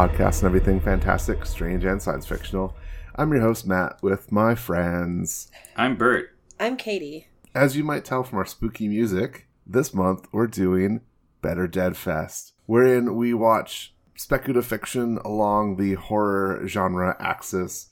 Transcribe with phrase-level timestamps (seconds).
[0.00, 2.74] podcast on everything fantastic, strange, and science fictional.
[3.16, 5.50] I'm your host, Matt, with my friends.
[5.76, 6.34] I'm Bert.
[6.58, 7.26] I'm Katie.
[7.54, 11.02] As you might tell from our spooky music, this month we're doing
[11.42, 17.90] Better Dead Fest, wherein we watch speculative fiction along the horror genre axis.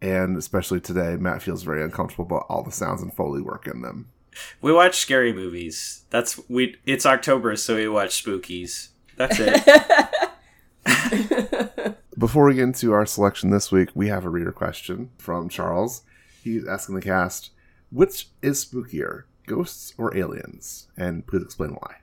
[0.00, 3.82] And especially today, Matt feels very uncomfortable about all the sounds and Foley work in
[3.82, 4.08] them.
[4.62, 6.04] We watch scary movies.
[6.08, 6.76] That's we.
[6.86, 8.88] It's October, so we watch spookies.
[9.18, 10.08] That's it.
[12.20, 16.02] Before we get into our selection this week, we have a reader question from Charles.
[16.44, 17.48] He's asking the cast,
[17.90, 20.88] which is spookier, ghosts or aliens?
[20.98, 21.96] And please explain why.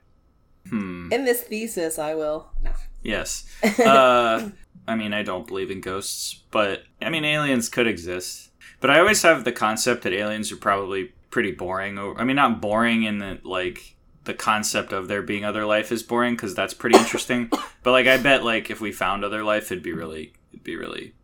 [0.68, 1.12] hmm.
[1.12, 2.48] In this thesis, I will.
[2.60, 2.72] No.
[3.00, 3.46] Yes.
[3.78, 4.50] Uh,
[4.88, 8.50] I mean, I don't believe in ghosts, but I mean, aliens could exist.
[8.80, 11.96] But I always have the concept that aliens are probably pretty boring.
[11.96, 13.94] I mean, not boring in that like
[14.28, 17.50] the concept of there being other life is boring because that's pretty interesting.
[17.82, 20.76] but like, I bet like if we found other life, it'd be really, it'd be
[20.76, 21.14] really,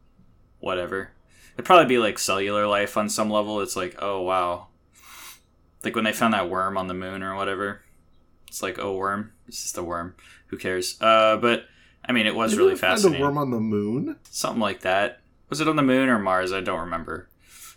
[0.59, 1.11] whatever.
[1.55, 3.61] It'd probably be like cellular life on some level.
[3.61, 4.67] It's like, oh wow,
[5.85, 7.83] like when they found that worm on the moon or whatever.
[8.49, 9.33] It's like, oh, worm.
[9.49, 10.15] It's just a worm.
[10.47, 10.97] Who cares?
[11.01, 11.65] Uh, but
[12.05, 13.21] I mean, it was Did really we find fascinating.
[13.21, 14.17] a worm on the moon?
[14.31, 15.21] Something like that.
[15.49, 16.53] Was it on the moon or Mars?
[16.53, 17.29] I don't remember.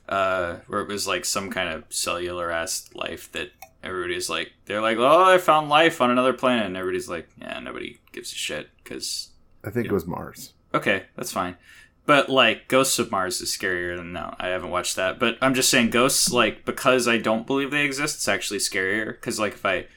[0.08, 3.52] Uh, where it was like some kind of cellular ass life that
[3.88, 7.60] everybody's like, they're like, oh, I found life on another planet, and everybody's like, yeah,
[7.60, 9.30] nobody gives a shit because
[9.64, 10.54] I think it was Mars.
[10.74, 11.58] okay, that's fine.
[12.06, 15.20] But like Ghosts of Mars is scarier than no, I haven't watched that.
[15.20, 19.08] But I'm just saying ghosts like because I don't believe they exist, it's actually scarier.
[19.08, 19.88] Because like if I,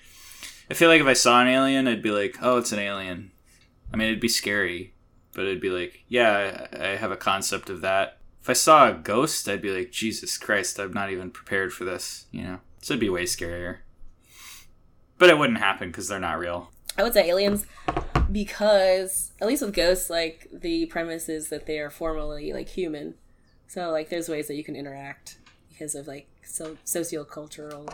[0.68, 3.30] I feel like if I saw an alien, I'd be like, oh, it's an alien.
[3.95, 4.92] I mean, it'd be scary,
[5.34, 8.18] but it'd be like, yeah, I, I have a concept of that.
[8.42, 11.84] If I saw a ghost, I'd be like, Jesus Christ, I'm not even prepared for
[11.84, 12.27] this.
[12.33, 13.79] You know, so it'd be way scarier.
[15.18, 16.70] But it wouldn't happen because they're not real.
[16.96, 17.67] I would say aliens
[18.30, 23.14] because, at least with ghosts, like, the premise is that they are formally, like, human.
[23.67, 25.39] So, like, there's ways that you can interact
[25.69, 27.92] because of, like, so sociocultural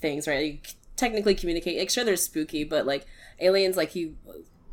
[0.00, 0.44] things, right?
[0.44, 0.58] You
[0.96, 1.78] technically communicate.
[1.78, 3.06] Like, sure, they're spooky, but, like,
[3.40, 4.16] aliens, like, you.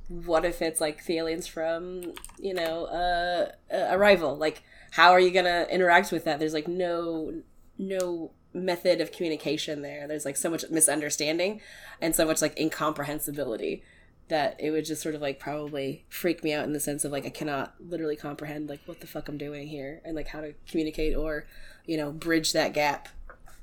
[0.08, 4.36] What if it's like the aliens from, you know, uh, uh, Arrival?
[4.36, 4.62] Like,
[4.92, 6.38] how are you gonna interact with that?
[6.38, 7.42] There's like no,
[7.80, 10.08] no method of communication there.
[10.08, 11.62] There's like so much misunderstanding
[12.02, 13.84] and so much like incomprehensibility
[14.28, 17.12] that it would just sort of like probably freak me out in the sense of
[17.12, 20.42] like I cannot literally comprehend like what the fuck I'm doing here and like how
[20.42, 21.46] to communicate or
[21.86, 23.10] you know bridge that gap.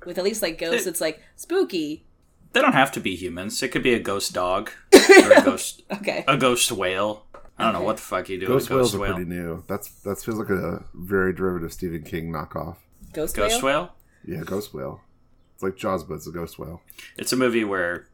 [0.07, 2.05] With at least like ghosts, It- it's like spooky.
[2.53, 3.63] They don't have to be humans.
[3.63, 7.25] It could be a ghost dog or a ghost Okay, a ghost whale.
[7.59, 9.15] I don't know what the fuck you do Ghost, with a ghost whales are whale.
[9.15, 9.65] pretty new.
[9.69, 12.77] That's that feels like a very derivative Stephen King knockoff.
[13.13, 13.81] ghost, Ghost whale.
[13.85, 13.95] whale?
[14.27, 15.01] Yeah, ghost whale.
[15.55, 16.83] It's like Jaws, but it's a ghost whale.
[17.17, 18.09] It's a movie where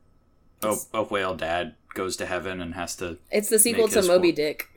[0.62, 3.18] a, a whale dad goes to heaven and has to.
[3.30, 4.36] It's the sequel to Moby whale.
[4.36, 4.68] Dick.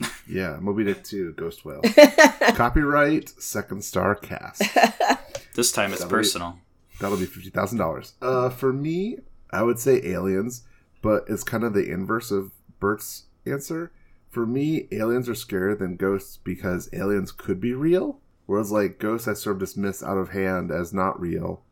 [0.26, 1.82] Yeah, Moby Dick 2, Ghost Whale.
[2.54, 4.62] Copyright Second Star Cast.
[5.54, 6.58] This time it's That'll be- personal.
[7.00, 8.14] That'll be fifty thousand dollars.
[8.22, 9.18] Uh, for me,
[9.50, 10.62] I would say aliens,
[11.02, 13.90] but it's kind of the inverse of Bert's answer.
[14.30, 19.28] For me, aliens are scarier than ghosts because aliens could be real, whereas like ghosts
[19.28, 21.62] I sort of dismiss out of hand as not real.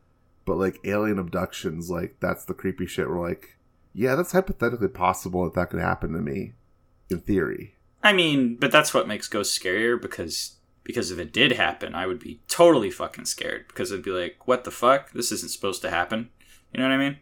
[0.45, 3.09] But like alien abductions, like that's the creepy shit.
[3.09, 3.57] We're like,
[3.93, 6.53] yeah, that's hypothetically possible that that could happen to me,
[7.11, 7.75] in theory.
[8.01, 12.07] I mean, but that's what makes ghosts scarier because because if it did happen, I
[12.07, 15.11] would be totally fucking scared because I'd be like, "What the fuck?
[15.11, 16.29] This isn't supposed to happen."
[16.73, 17.17] You know what I mean?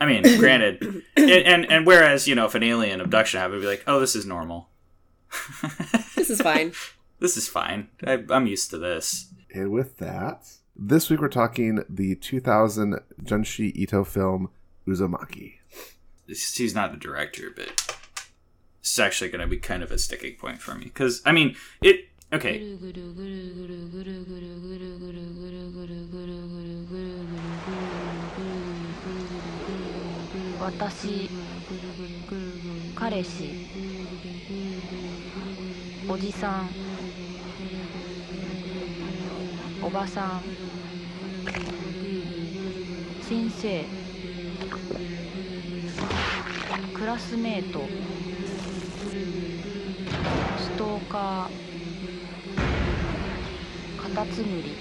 [0.00, 0.82] I mean, granted,
[1.16, 4.00] and, and and whereas you know, if an alien abduction happened, I'd be like, "Oh,
[4.00, 4.68] this is normal.
[6.16, 6.72] This is fine.
[7.20, 7.88] This is fine.
[8.04, 9.32] I, I'm used to this.
[9.54, 14.48] And with that, this week we're talking the 2000 Junji Ito film
[14.88, 15.56] Uzumaki.
[16.26, 17.98] He's not the director, but
[18.80, 21.56] it's actually going to be kind of a sticking point for me because I mean
[21.82, 22.06] it.
[22.32, 22.76] Okay.
[39.82, 40.42] おばさん
[43.22, 43.84] 先生
[46.94, 47.80] クラスメート
[50.58, 54.76] ストーカーカタツムリ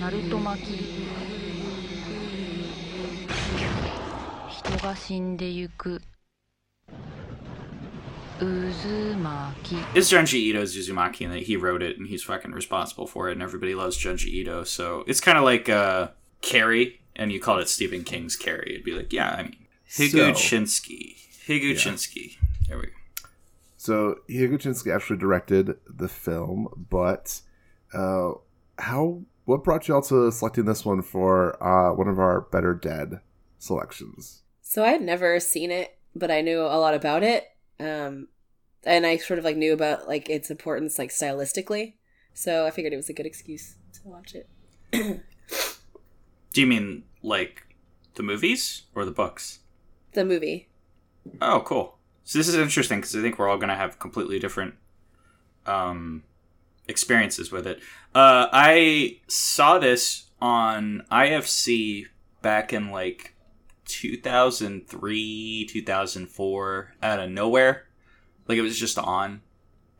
[0.00, 0.76] ナルト巻き
[4.48, 6.00] 人が死んでゆく。
[8.40, 9.84] Uzumaki.
[9.94, 13.42] It's Junji Ito's Uzumaki, and he wrote it, and he's fucking responsible for it, and
[13.42, 14.64] everybody loves Junji Ito.
[14.64, 16.08] So it's kind of like uh,
[16.40, 18.70] Carrie, and you called it Stephen King's Carrie.
[18.70, 19.56] It'd be like, yeah, I mean,
[19.90, 21.16] Higuchinsky.
[21.46, 22.32] Higuchinsky.
[22.32, 22.46] Yeah.
[22.68, 22.92] There we go.
[23.76, 27.42] So Higuchinsky actually directed the film, but
[27.92, 28.32] uh,
[28.78, 29.22] how?
[29.44, 33.20] What brought you all to selecting this one for uh, one of our Better Dead
[33.58, 34.42] selections?
[34.62, 37.48] So I had never seen it, but I knew a lot about it
[37.80, 38.28] um,
[38.84, 41.94] and I sort of like knew about like its importance like stylistically.
[42.34, 44.48] So I figured it was a good excuse to watch it.
[46.52, 47.66] Do you mean like
[48.14, 49.60] the movies or the books?
[50.12, 50.68] The movie.
[51.40, 51.98] Oh, cool.
[52.24, 54.74] So this is interesting because I think we're all going to have completely different
[55.66, 56.22] um,
[56.88, 57.78] experiences with it.
[58.14, 62.06] Uh, I saw this on IFC
[62.42, 63.34] back in like
[63.92, 67.86] 2003, 2004, out of nowhere.
[68.46, 69.42] Like it was just on,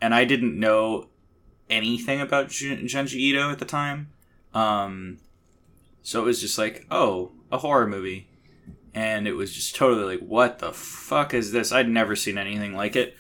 [0.01, 1.09] and I didn't know
[1.69, 4.11] anything about Jun- Ito at the time.
[4.53, 5.19] Um,
[6.03, 8.31] so it was just like, oh, a horror movie
[8.95, 11.73] and it was just totally like, what the fuck is this?
[11.73, 13.17] I'd never seen anything like it.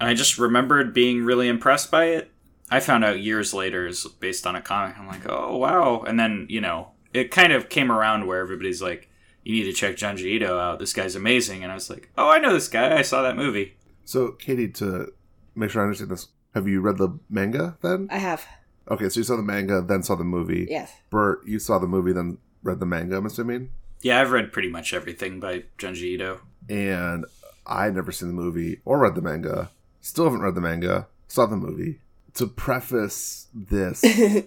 [0.00, 2.30] And I just remembered being really impressed by it.
[2.70, 4.98] I found out years later is based on a comic.
[4.98, 6.02] I'm like, oh wow.
[6.06, 9.08] And then, you know, it kind of came around where everybody's like,
[9.42, 10.78] you need to check Junji Ito out.
[10.78, 11.62] This guy's amazing.
[11.62, 12.96] And I was like, oh, I know this guy.
[12.96, 13.76] I saw that movie.
[14.04, 15.12] So, Katie, to
[15.54, 18.08] make sure I understand this, have you read the manga then?
[18.10, 18.46] I have.
[18.90, 20.66] Okay, so you saw the manga, then saw the movie.
[20.68, 20.92] Yes.
[21.10, 23.70] Bert, you saw the movie, then read the manga, I'm assuming?
[24.00, 26.40] Yeah, I've read pretty much everything by Junji Ito.
[26.68, 27.24] And
[27.66, 29.70] I'd never seen the movie or read the manga.
[30.00, 32.00] Still haven't read the manga, saw the movie.
[32.34, 34.46] To preface this, it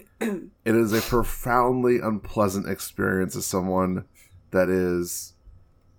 [0.65, 4.05] is a profoundly unpleasant experience as someone
[4.51, 5.33] that is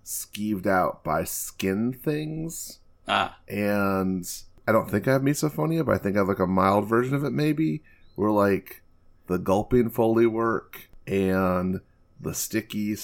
[0.03, 2.79] skeeved out by skin things.
[3.07, 4.25] Ah, And
[4.67, 7.13] I don't think I have misophonia, but I think I have like a mild version
[7.13, 7.83] of it maybe,
[8.15, 8.81] where like
[9.27, 11.81] the gulping Foley work and
[12.19, 12.95] the sticky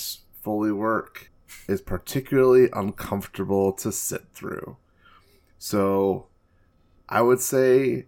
[0.41, 1.31] Foley work
[1.67, 4.77] is particularly uncomfortable to sit through.
[5.57, 6.27] So
[7.07, 8.07] I would say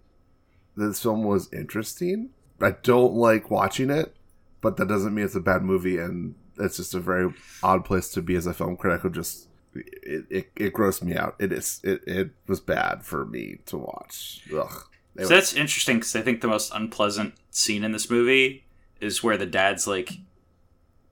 [0.75, 2.31] this film was interesting.
[2.61, 4.15] I don't like watching it,
[4.61, 8.09] but that doesn't mean it's a bad movie and it's just a very odd place
[8.09, 11.35] to be as a film critic who just it, it, it grossed me out.
[11.39, 14.41] It is it, it was bad for me to watch.
[14.55, 14.83] Ugh.
[15.15, 18.65] It so that's interesting because I think the most unpleasant scene in this movie
[18.99, 20.11] is where the dad's like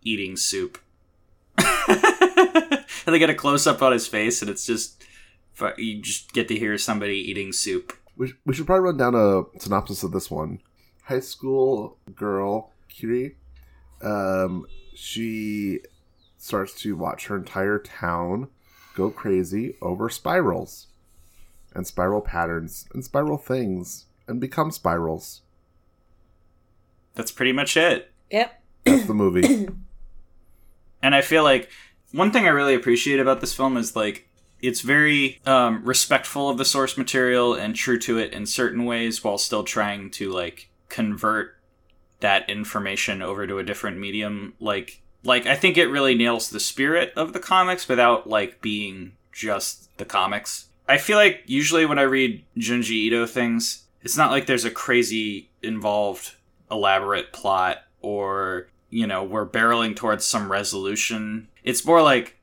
[0.01, 0.77] eating soup.
[1.87, 5.03] and they get a close up on his face, and it's just
[5.77, 7.93] you just get to hear somebody eating soup.
[8.17, 10.59] We, we should probably run down a synopsis of this one.
[11.03, 13.35] High school girl, Kiri,
[14.01, 15.79] um, she
[16.37, 18.49] starts to watch her entire town
[18.95, 20.87] go crazy over spirals
[21.73, 25.41] and spiral patterns and spiral things and become spirals.
[27.15, 28.11] That's pretty much it.
[28.31, 28.61] Yep.
[28.85, 29.67] That's the movie.
[31.03, 31.69] And I feel like
[32.13, 34.29] one thing I really appreciate about this film is like
[34.61, 39.21] it's very um, respectful of the source material and true to it in certain ways
[39.21, 41.57] while still trying to like convert
[42.23, 46.59] that information over to a different medium like like I think it really nails the
[46.59, 50.67] spirit of the comics without like being just the comics.
[50.87, 54.71] I feel like usually when I read Junji Ito things, it's not like there's a
[54.71, 56.35] crazy involved
[56.71, 61.49] elaborate plot or you know we're barreling towards some resolution.
[61.63, 62.37] It's more like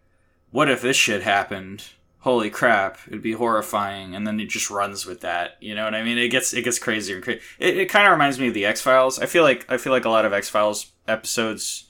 [0.50, 1.84] what if this shit happened?
[2.20, 5.56] Holy crap, it'd be horrifying, and then it just runs with that.
[5.60, 6.18] You know what I mean?
[6.18, 7.26] It gets it gets crazier and.
[7.28, 9.18] It, it kind of reminds me of the X Files.
[9.18, 11.88] I feel like I feel like a lot of X Files episodes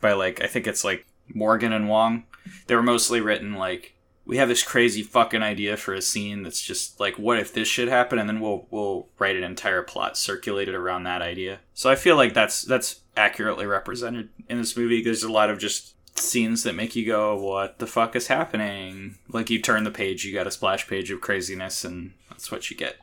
[0.00, 2.24] by like I think it's like Morgan and Wong.
[2.66, 6.62] They were mostly written like we have this crazy fucking idea for a scene that's
[6.62, 10.16] just like what if this shit happened and then we'll we'll write an entire plot
[10.16, 11.58] circulated around that idea.
[11.74, 15.02] So I feel like that's that's accurately represented in this movie.
[15.02, 19.18] There's a lot of just scenes that make you go what the fuck is happening?
[19.28, 22.70] Like you turn the page, you got a splash page of craziness and that's what
[22.70, 22.96] you get.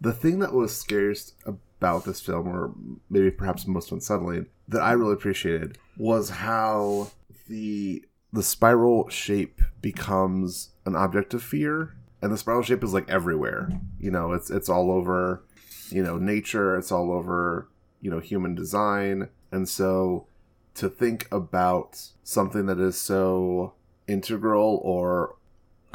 [0.00, 2.72] the thing that was scariest about this film, or
[3.08, 7.10] maybe perhaps most unsettling, that I really appreciated was how
[7.48, 13.08] the the spiral shape becomes an object of fear, and the spiral shape is like
[13.08, 13.68] everywhere.
[14.00, 15.44] You know, it's it's all over,
[15.90, 16.76] you know, nature.
[16.76, 17.68] It's all over,
[18.00, 20.26] you know, human design, and so
[20.74, 23.74] to think about something that is so
[24.06, 25.36] integral or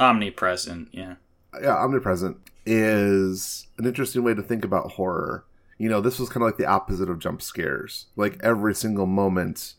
[0.00, 1.16] Omnipresent, yeah.
[1.60, 5.44] yeah, omnipresent is an interesting way to think about horror.
[5.78, 8.06] You know, this was kind of like the opposite of jump scares.
[8.14, 9.74] Like every single moment,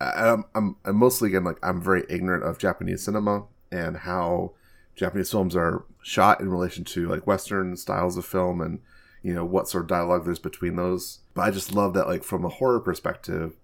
[0.00, 4.52] I'm, I'm, I'm mostly again like I'm very ignorant of Japanese cinema and how
[4.94, 8.80] Japanese films are shot in relation to like Western styles of film and
[9.22, 11.20] you know what sort of dialogue there's between those.
[11.34, 13.56] But I just love that like from a horror perspective,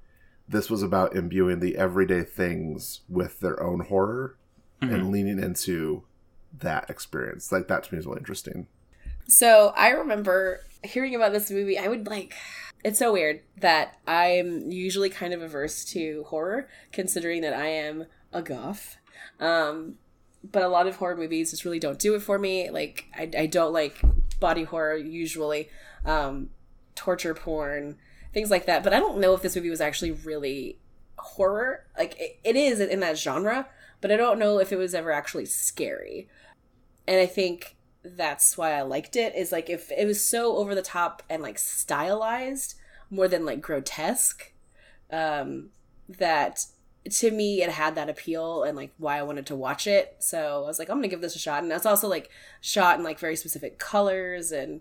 [0.49, 4.37] this was about imbuing the everyday things with their own horror
[4.83, 4.95] Mhm.
[4.95, 6.03] and leaning into
[6.59, 7.51] that experience.
[7.53, 8.67] Like that to me is really interesting.
[9.29, 11.79] So I remember hearing about this movie.
[11.79, 12.35] I would like.
[12.85, 18.07] It's so weird that I'm usually kind of averse to horror, considering that I am
[18.33, 18.97] a goth.
[19.39, 19.99] Um,
[20.43, 22.69] but a lot of horror movies just really don't do it for me.
[22.71, 24.01] Like I, I don't like
[24.41, 25.69] body horror usually,
[26.05, 26.51] um,
[26.97, 27.97] torture porn,
[28.33, 28.83] things like that.
[28.83, 30.79] But I don't know if this movie was actually really
[31.19, 31.85] horror.
[31.97, 33.69] Like it, it is in that genre,
[34.01, 36.29] but I don't know if it was ever actually scary.
[37.07, 39.35] And I think that's why I liked it.
[39.35, 42.75] Is like if it was so over the top and like stylized
[43.11, 44.53] more than like grotesque,
[45.11, 45.71] um,
[46.09, 46.67] that
[47.11, 50.17] to me it had that appeal and like why I wanted to watch it.
[50.19, 51.63] So I was like, I'm gonna give this a shot.
[51.63, 54.81] And that's also like shot in like very specific colors and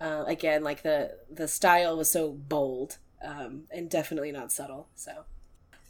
[0.00, 4.88] uh, again like the the style was so bold um, and definitely not subtle.
[4.94, 5.24] So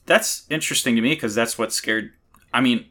[0.07, 2.13] That's interesting to me because that's what scared.
[2.53, 2.87] I mean,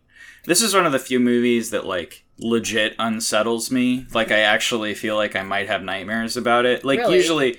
[0.45, 4.05] this is one of the few movies that like legit unsettles me.
[4.13, 6.85] Like I actually feel like I might have nightmares about it.
[6.85, 7.15] Like Really?
[7.15, 7.57] usually,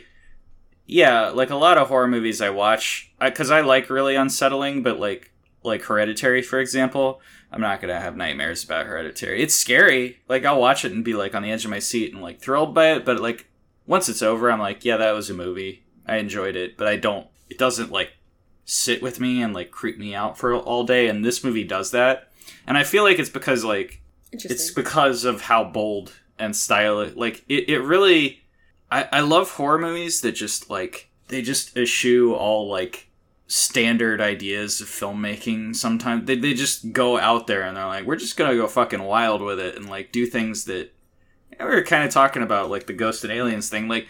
[0.87, 5.01] yeah, like a lot of horror movies I watch because I, like really unsettling, but
[5.01, 5.33] like
[5.65, 7.21] like Hereditary, for example.
[7.51, 9.43] I'm not gonna have nightmares about Hereditary.
[9.43, 10.21] It's scary.
[10.29, 12.41] Like I'll watch it and be like on the edge of my seat and like
[12.41, 13.48] thrilled by it, but like
[13.89, 15.83] once it's over, I'm like, yeah, that was a movie.
[16.07, 17.27] I enjoyed it, but I don't.
[17.51, 18.13] It doesn't like
[18.65, 21.09] sit with me and like creep me out for all day.
[21.09, 22.31] And this movie does that,
[22.67, 27.17] and I feel like it's because like it's because of how bold and stylish.
[27.17, 28.43] Like it, it really.
[28.91, 33.09] I, I love horror movies that just like they just eschew all like
[33.47, 38.15] standard ideas of filmmaking sometimes they, they just go out there and they're like we're
[38.15, 40.93] just gonna go fucking wild with it and like do things that
[41.67, 44.09] we were kind of talking about like the ghost and aliens thing like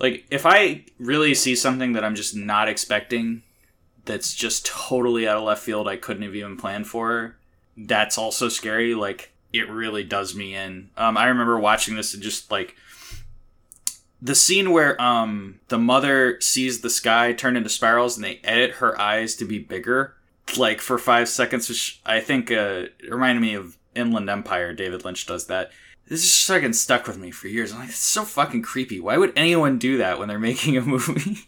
[0.00, 3.42] like if i really see something that i'm just not expecting
[4.04, 7.36] that's just totally out of left field i couldn't have even planned for
[7.76, 10.90] that's also scary like it really does me in.
[10.96, 12.76] Um i remember watching this and just like
[14.20, 18.72] the scene where um the mother sees the sky turn into spirals and they edit
[18.72, 20.14] her eyes to be bigger
[20.56, 24.72] like for five seconds which i think uh reminded me of inland empire.
[24.72, 25.70] David lynch does that
[26.08, 29.00] this is just fucking stuck with me for years i'm like it's so fucking creepy
[29.00, 31.38] why would anyone do that when they're making a movie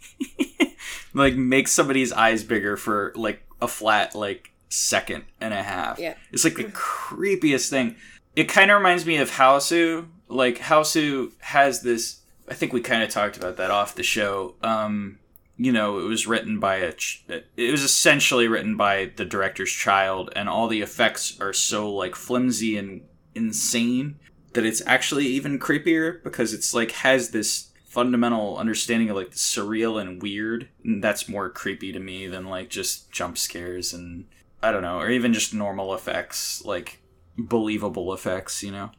[1.14, 6.14] like make somebody's eyes bigger for like a flat like second and a half Yeah.
[6.32, 7.96] it's like the creepiest thing
[8.34, 10.08] it kind of reminds me of Hausu.
[10.28, 12.20] Like Hausu has this.
[12.50, 14.56] I think we kind of talked about that off the show.
[14.62, 15.18] Um,
[15.56, 16.92] you know, it was written by a.
[16.92, 17.24] ch-
[17.56, 22.14] It was essentially written by the director's child, and all the effects are so like
[22.14, 23.00] flimsy and
[23.34, 24.16] insane
[24.56, 29.36] that it's actually even creepier because it's like has this fundamental understanding of like the
[29.36, 30.68] surreal and weird.
[30.84, 34.26] And that's more creepy to me than like just jump scares and
[34.62, 37.00] I don't know, or even just normal effects like
[37.38, 38.90] believable effects, you know.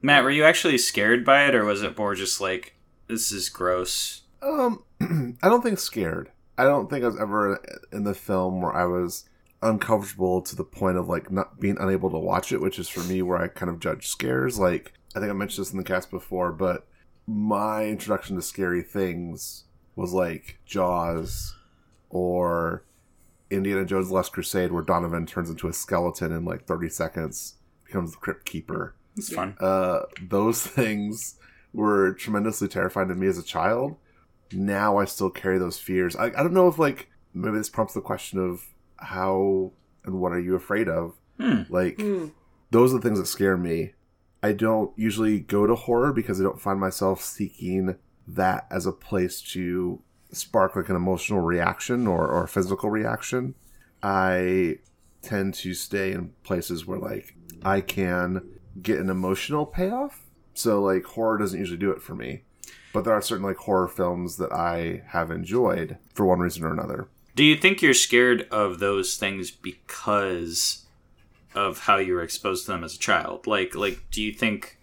[0.00, 2.74] Matt, were you actually scared by it, or was it more just like
[3.08, 4.22] this is gross?
[4.42, 4.82] Um,
[5.42, 6.30] I don't think scared.
[6.58, 9.24] I don't think I was ever in the film where I was
[9.62, 13.00] uncomfortable to the point of like not being unable to watch it, which is for
[13.00, 14.58] me where I kind of judge scares.
[14.58, 16.86] Like I think I mentioned this in the cast before, but
[17.26, 19.64] my introduction to scary things
[19.94, 21.54] was like Jaws
[22.10, 22.84] or
[23.50, 27.54] Indiana Jones: The Last Crusade, where Donovan turns into a skeleton in like thirty seconds,
[27.84, 29.56] becomes the Crypt Keeper It's fun.
[29.60, 31.36] uh, those things
[31.74, 33.96] were tremendously terrifying to me as a child.
[34.52, 36.14] Now I still carry those fears.
[36.16, 38.66] I, I don't know if like maybe this prompts the question of
[39.02, 39.72] how
[40.04, 41.14] and what are you afraid of?
[41.38, 41.62] Hmm.
[41.68, 42.26] Like Hmm.
[42.70, 43.92] those are the things that scare me.
[44.42, 48.92] I don't usually go to horror because I don't find myself seeking that as a
[48.92, 50.00] place to
[50.32, 53.54] spark like an emotional reaction or, or a physical reaction.
[54.02, 54.78] I
[55.20, 58.42] tend to stay in places where like I can
[58.82, 60.22] get an emotional payoff.
[60.54, 62.42] So like horror doesn't usually do it for me.
[62.92, 66.72] But there are certain like horror films that I have enjoyed for one reason or
[66.72, 67.08] another.
[67.34, 70.84] Do you think you're scared of those things because
[71.54, 73.46] of how you were exposed to them as a child?
[73.46, 74.78] Like, like, do you think,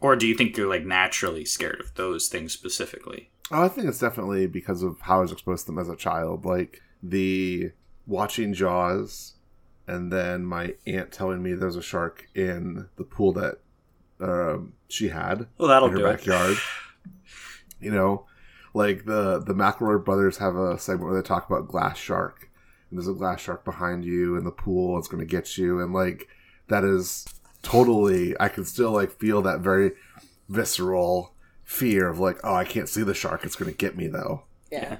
[0.00, 3.30] or do you think you're like naturally scared of those things specifically?
[3.50, 5.96] Oh, I think it's definitely because of how I was exposed to them as a
[5.96, 6.44] child.
[6.44, 7.72] Like the
[8.06, 9.34] watching Jaws,
[9.86, 13.58] and then my aunt telling me there's a shark in the pool that
[14.20, 16.16] um, she had Well, that'll in her do it.
[16.18, 16.56] backyard.
[17.80, 18.24] You know,
[18.74, 22.50] like the the McElroy brothers have a segment where they talk about glass shark,
[22.90, 24.98] and there's a glass shark behind you in the pool.
[24.98, 26.28] It's going to get you, and like
[26.68, 27.24] that is
[27.62, 28.34] totally.
[28.38, 29.92] I can still like feel that very
[30.48, 33.44] visceral fear of like, oh, I can't see the shark.
[33.44, 34.42] It's going to get me though.
[34.70, 34.98] Yeah.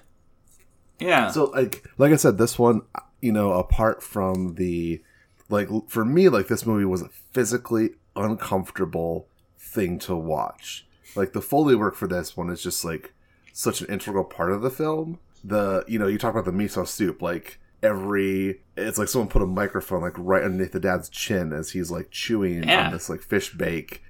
[0.99, 1.31] Yeah.
[1.31, 2.83] So like like I said, this one,
[3.21, 5.03] you know, apart from the
[5.49, 9.27] like for me, like this movie was a physically uncomfortable
[9.59, 10.87] thing to watch.
[11.17, 13.13] like the foley work for this one is just like
[13.57, 15.19] such an integral part of the film.
[15.43, 19.43] The you know you talk about the miso soup like every it's like someone put
[19.43, 22.87] a microphone like right underneath the dad's chin as he's like chewing Yeah.
[22.87, 24.03] on this like fish bake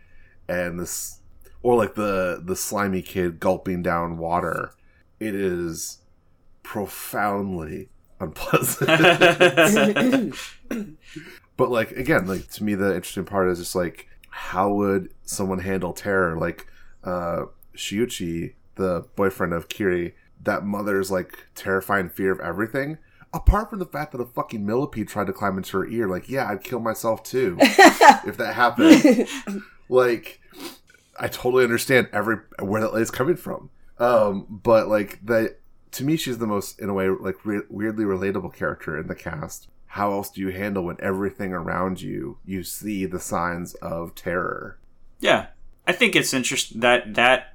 [0.48, 1.18] and this
[1.62, 4.70] or like the the slimy kid gulping down water
[5.18, 5.98] it is
[6.62, 7.88] profoundly
[8.20, 8.88] unpleasant
[11.56, 15.58] but like again like to me the interesting part is just like how would someone
[15.58, 16.66] handle terror like
[17.02, 17.42] uh
[17.76, 22.98] Shuichi the boyfriend of kiri that mother's like terrifying fear of everything.
[23.32, 26.28] Apart from the fact that a fucking millipede tried to climb into her ear like
[26.28, 29.28] yeah i'd kill myself too if that happened.
[29.86, 30.40] Like
[31.20, 33.70] i totally understand every where that is coming from.
[33.98, 35.58] Um but like that
[35.92, 39.14] to me she's the most in a way like re- weirdly relatable character in the
[39.14, 39.68] cast.
[39.88, 44.78] How else do you handle when everything around you you see the signs of terror?
[45.20, 45.48] Yeah,
[45.86, 47.53] I think it's interesting that that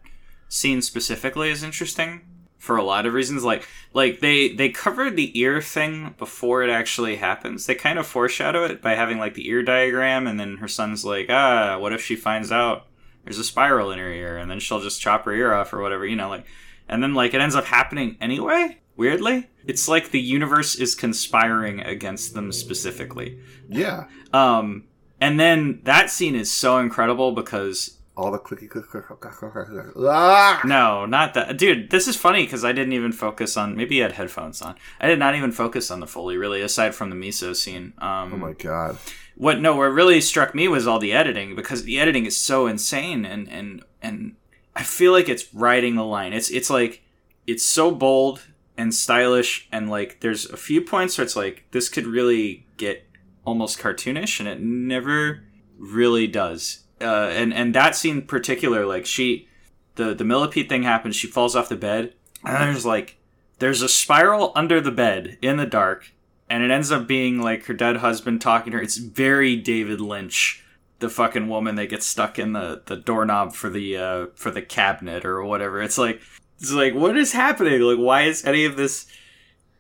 [0.49, 2.21] scene specifically is interesting
[2.57, 3.45] for a lot of reasons.
[3.45, 7.65] Like, like they they covered the ear thing before it actually happens.
[7.65, 11.05] They kind of foreshadow it by having like the ear diagram, and then her son's
[11.05, 12.87] like, ah, what if she finds out
[13.23, 15.81] there's a spiral in her ear, and then she'll just chop her ear off or
[15.81, 16.45] whatever, you know, like,
[16.87, 18.79] and then like it ends up happening anyway.
[18.95, 23.39] Weirdly, it's like the universe is conspiring against them specifically.
[23.69, 24.85] yeah Um,
[25.21, 29.53] and then that scene is so incredible because all the clicky click click click click
[29.53, 30.61] click ah!
[30.65, 31.89] no, not that, dude.
[31.89, 33.75] This is funny because I didn't even focus on.
[33.75, 34.75] Maybe you had headphones on.
[34.99, 37.93] I did not even focus on the foley really, aside from the miso scene.
[37.99, 38.97] Um, oh my god
[39.39, 42.67] what no, what really struck me was all the editing because the editing is so
[42.67, 44.35] insane and and and
[44.75, 46.33] I feel like it's riding the line.
[46.33, 47.03] It's it's like
[47.47, 48.45] it's so bold
[48.77, 53.07] and stylish and like there's a few points where it's like this could really get
[53.45, 55.41] almost cartoonish and it never
[55.77, 56.83] really does.
[57.01, 59.47] Uh, and and that scene in particular, like she,
[59.95, 61.15] the the millipede thing happens.
[61.15, 63.17] She falls off the bed, and there's like
[63.59, 66.11] there's a spiral under the bed in the dark,
[66.49, 68.83] and it ends up being like her dead husband talking to her.
[68.83, 70.63] It's very David Lynch,
[70.99, 74.61] the fucking woman that gets stuck in the the doorknob for the uh for the
[74.61, 75.81] cabinet or whatever.
[75.81, 76.21] It's like
[76.59, 77.81] it's like what is happening?
[77.81, 79.07] Like why is any of this?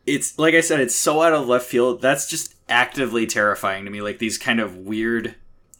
[0.05, 2.01] It's like I said, it's so out of left field.
[2.01, 4.01] That's just actively terrifying to me.
[4.01, 5.35] Like these kind of weird,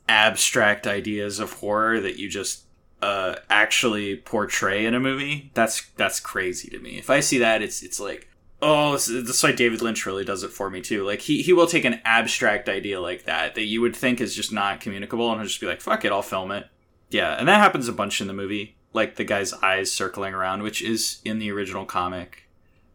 [0.09, 2.63] abstract ideas of horror that you just
[3.01, 5.51] uh actually portray in a movie.
[5.53, 6.97] That's that's crazy to me.
[6.97, 8.27] If I see that, it's it's like
[8.61, 11.05] oh, this- that's why David Lynch really does it for me too.
[11.05, 14.35] Like he he will take an abstract idea like that that you would think is
[14.35, 16.67] just not communicable, and he'll just be like, "Fuck it, I'll film it."
[17.09, 20.63] Yeah, and that happens a bunch in the movie, like the guy's eyes circling around,
[20.63, 22.49] which is in the original comic.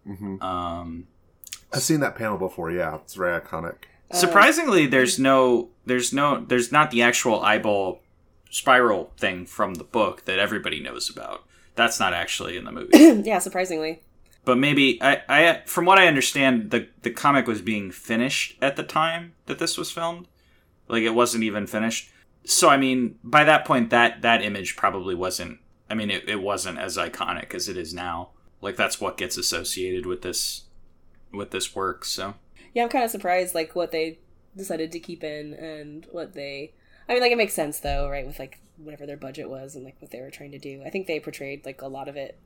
[0.07, 1.07] hmm Um,
[1.73, 6.45] i've seen that panel before yeah it's very iconic Uh, surprisingly, there's no there's no
[6.45, 8.01] there's not the actual eyeball
[8.51, 11.45] spiral thing from the book that everybody knows about.
[11.75, 13.23] That's not actually in the movie.
[13.29, 14.03] yeah, surprisingly.
[14.45, 18.77] but maybe I, I from what I understand, the the comic was being finished at
[18.77, 20.29] the time that this was filmed.
[20.89, 22.11] Like it wasn't even finished.
[22.45, 25.59] So I mean, by that point, that that image probably wasn't.
[25.91, 28.31] I mean, it, it wasn't as iconic as it is now.
[28.61, 30.63] Like that's what gets associated with this
[31.33, 32.05] with this work.
[32.05, 32.35] So
[32.75, 34.19] Yeah, I'm kind of surprised, like what they
[34.57, 36.75] decided to keep in and what they.
[37.09, 38.27] I mean, like it makes sense though, right?
[38.27, 40.83] With like whatever their budget was and like what they were trying to do.
[40.85, 42.39] I think they portrayed like a lot of it,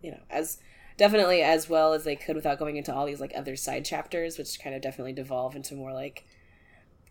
[0.00, 0.58] you know, as
[0.96, 4.38] definitely as well as they could without going into all these like other side chapters,
[4.38, 6.24] which kind of definitely devolve into more like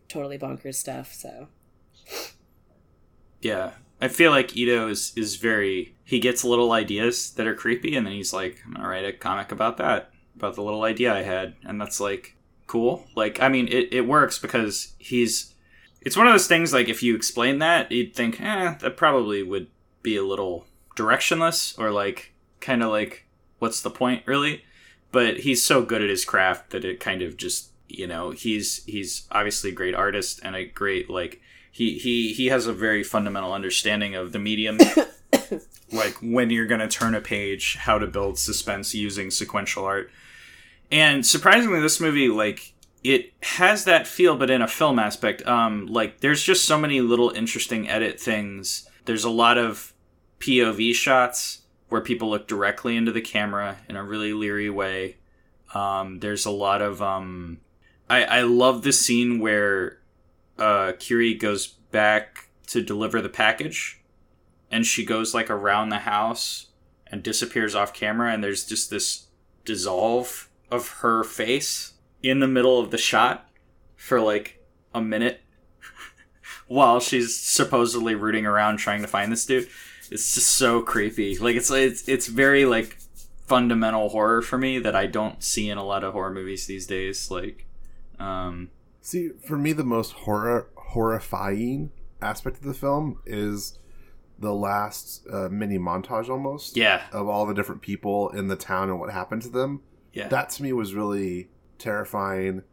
[0.08, 1.14] totally bonkers stuff.
[1.14, 1.48] So
[3.42, 5.96] yeah, I feel like Ito is is very.
[6.04, 9.14] He gets little ideas that are creepy, and then he's like, "I'm gonna write a
[9.14, 12.38] comic about that, about the little idea I had," and that's like
[12.74, 13.06] cool.
[13.16, 15.54] Like, I mean, it it works because he's.
[16.02, 19.42] It's one of those things like if you explain that, you'd think, eh, that probably
[19.44, 19.68] would
[20.02, 20.66] be a little
[20.98, 23.26] directionless or like kind of like
[23.60, 24.64] what's the point really?
[25.12, 28.84] But he's so good at his craft that it kind of just you know he's
[28.86, 31.40] he's obviously a great artist and a great like
[31.72, 34.80] he he he has a very fundamental understanding of the medium
[35.92, 40.10] like when you're going to turn a page how to build suspense using sequential art
[40.92, 45.46] and surprisingly this movie like it has that feel but in a film aspect.
[45.48, 48.88] Um like there's just so many little interesting edit things.
[49.06, 49.94] There's a lot of
[50.40, 55.18] pov shots where people look directly into the camera in a really leery way.
[55.74, 57.60] Um there's a lot of um
[58.10, 60.00] i i love the scene where
[60.58, 64.02] uh, Kiri goes back to deliver the package,
[64.72, 66.68] and she goes like around the house
[67.08, 69.28] and disappears off camera, and there's just this
[69.66, 73.50] dissolve of her face in the middle of the shot
[73.96, 74.60] for like
[74.94, 75.42] a minute
[76.68, 79.68] while she's supposedly rooting around trying to find this dude.
[80.12, 81.38] it's just so creepy.
[81.38, 82.98] Like it's it's it's very like
[83.46, 86.88] fundamental horror for me that I don't see in a lot of horror movies these
[86.88, 87.30] days.
[87.30, 87.66] Like,
[88.20, 88.70] um,
[89.02, 93.78] See, for me, the most horror horrifying aspect of the film is
[94.40, 96.78] the last uh, mini montage, almost.
[96.78, 99.82] yeah, Of all the different people in the town and what happened to them.
[100.14, 101.50] Yeah, That to me was really
[101.80, 102.64] terrifying.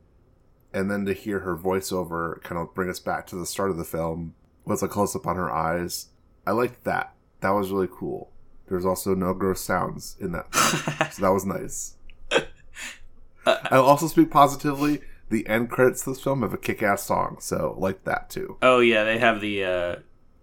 [0.72, 3.76] And then to hear her voiceover kind of bring us back to the start of
[3.76, 6.08] the film with a close up on her eyes.
[6.46, 7.14] I liked that.
[7.40, 8.30] That was really cool.
[8.68, 11.96] There's also no gross sounds in that film, so that was nice.
[13.46, 15.00] I'll also speak positively.
[15.28, 18.58] The end credits of this film have a kick ass song, so like that too.
[18.62, 19.64] Oh yeah, they have the.
[19.64, 19.96] Uh,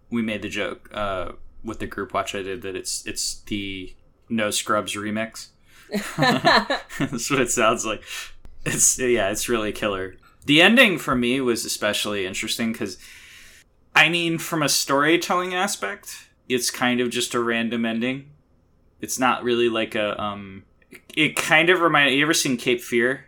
[0.09, 1.33] we made the joke uh,
[1.63, 3.95] with the group watch I did that it's it's the
[4.29, 5.49] No Scrubs remix.
[6.17, 8.03] That's what it sounds like.
[8.65, 10.15] It's yeah, it's really killer.
[10.45, 12.97] The ending for me was especially interesting because,
[13.95, 18.31] I mean, from a storytelling aspect, it's kind of just a random ending.
[19.01, 20.63] It's not really like a um.
[21.15, 22.15] It kind of reminded.
[22.15, 23.25] You ever seen Cape Fear?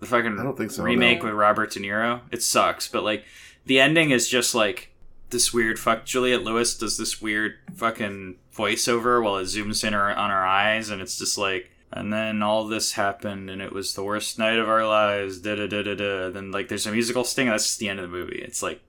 [0.00, 1.26] The fucking I don't think so, remake no.
[1.26, 2.20] with Robert De Niro.
[2.30, 3.24] It sucks, but like
[3.64, 4.92] the ending is just like
[5.30, 6.04] this weird fuck.
[6.04, 10.90] Juliette Lewis does this weird fucking voiceover while it zooms in her on our eyes,
[10.90, 11.70] and it's just like.
[11.92, 15.38] And then all this happened, and it was the worst night of our lives.
[15.40, 16.30] Da da da da da.
[16.30, 17.46] Then like there's a musical sting.
[17.46, 18.42] And That's just the end of the movie.
[18.42, 18.82] It's like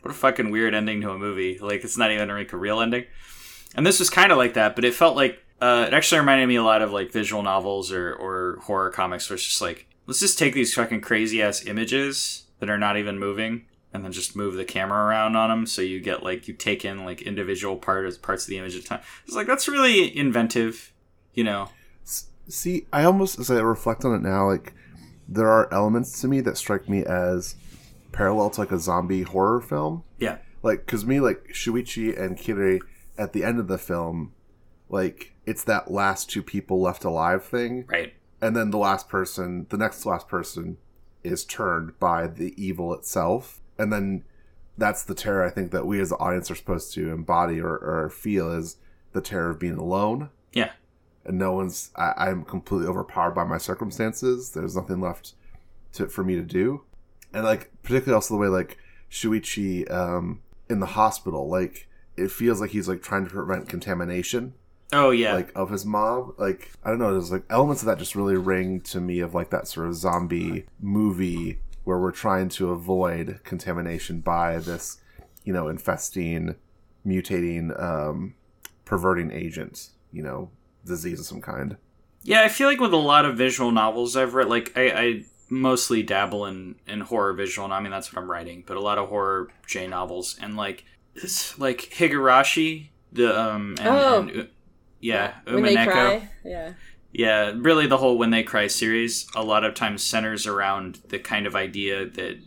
[0.00, 1.58] what a fucking weird ending to a movie.
[1.58, 3.04] Like it's not even like a real ending.
[3.74, 6.46] And this was kind of like that, but it felt like uh, it actually reminded
[6.46, 9.86] me a lot of like visual novels or or horror comics, where it's just like
[10.06, 14.12] let's just take these fucking crazy ass images that are not even moving, and then
[14.12, 17.22] just move the camera around on them, so you get like you take in like
[17.22, 19.00] individual parts parts of the image at a time.
[19.26, 20.92] It's like that's really inventive,
[21.34, 21.70] you know.
[22.04, 24.72] See, I almost as I reflect on it now, like
[25.28, 27.54] there are elements to me that strike me as
[28.12, 30.02] parallel to like a zombie horror film.
[30.18, 32.80] Yeah, Like, cause me, like Shuichi and Kirei
[33.18, 34.32] at the end of the film,
[34.88, 38.14] like it's that last two people left alive thing, right.
[38.40, 40.78] and then the last person, the next last person,
[41.22, 44.24] is turned by the evil itself, and then
[44.76, 47.76] that's the terror I think that we as the audience are supposed to embody or,
[47.76, 48.76] or feel is
[49.12, 50.30] the terror of being alone.
[50.52, 50.72] Yeah,
[51.24, 54.50] and no one's I, i'm completely overpowered by my circumstances.
[54.50, 55.34] There's nothing left
[55.94, 56.82] to for me to do.
[57.32, 58.78] And like particularly also the way like
[59.10, 64.54] shuichi um in the hospital like it feels like he's like trying to prevent contamination
[64.92, 67.98] oh yeah, like of his mom like i don't know there's like elements of that
[67.98, 72.50] just really ring to me of like that sort of zombie movie where we're trying
[72.50, 74.98] to avoid contamination by this
[75.42, 76.54] you know infesting
[77.06, 78.34] mutating um
[78.84, 80.50] perverting agent you know
[80.84, 81.78] disease of some kind
[82.22, 85.24] Yeah, I feel like with a lot of visual novels I've read, like I, I
[85.48, 87.72] mostly dabble in in horror visual.
[87.72, 90.84] I mean, that's what I'm writing, but a lot of horror J novels and like
[91.14, 94.20] this, like Higurashi, the um, and, Oh.
[94.20, 94.48] and,
[95.00, 95.92] yeah, when they Umineko.
[95.92, 96.72] cry, yeah.
[97.18, 101.18] Yeah, really, the whole When They Cry series a lot of times centers around the
[101.18, 102.38] kind of idea that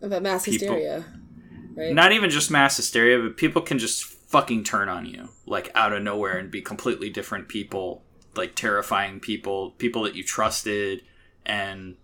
[0.00, 1.04] About mass People- hysteria,
[1.76, 1.92] right?
[1.94, 5.92] not even just mass hysteria, but people can just fucking turn on you like out
[5.92, 8.02] of nowhere and be completely different people,
[8.36, 11.02] like terrifying people, people that you trusted,
[11.44, 11.96] and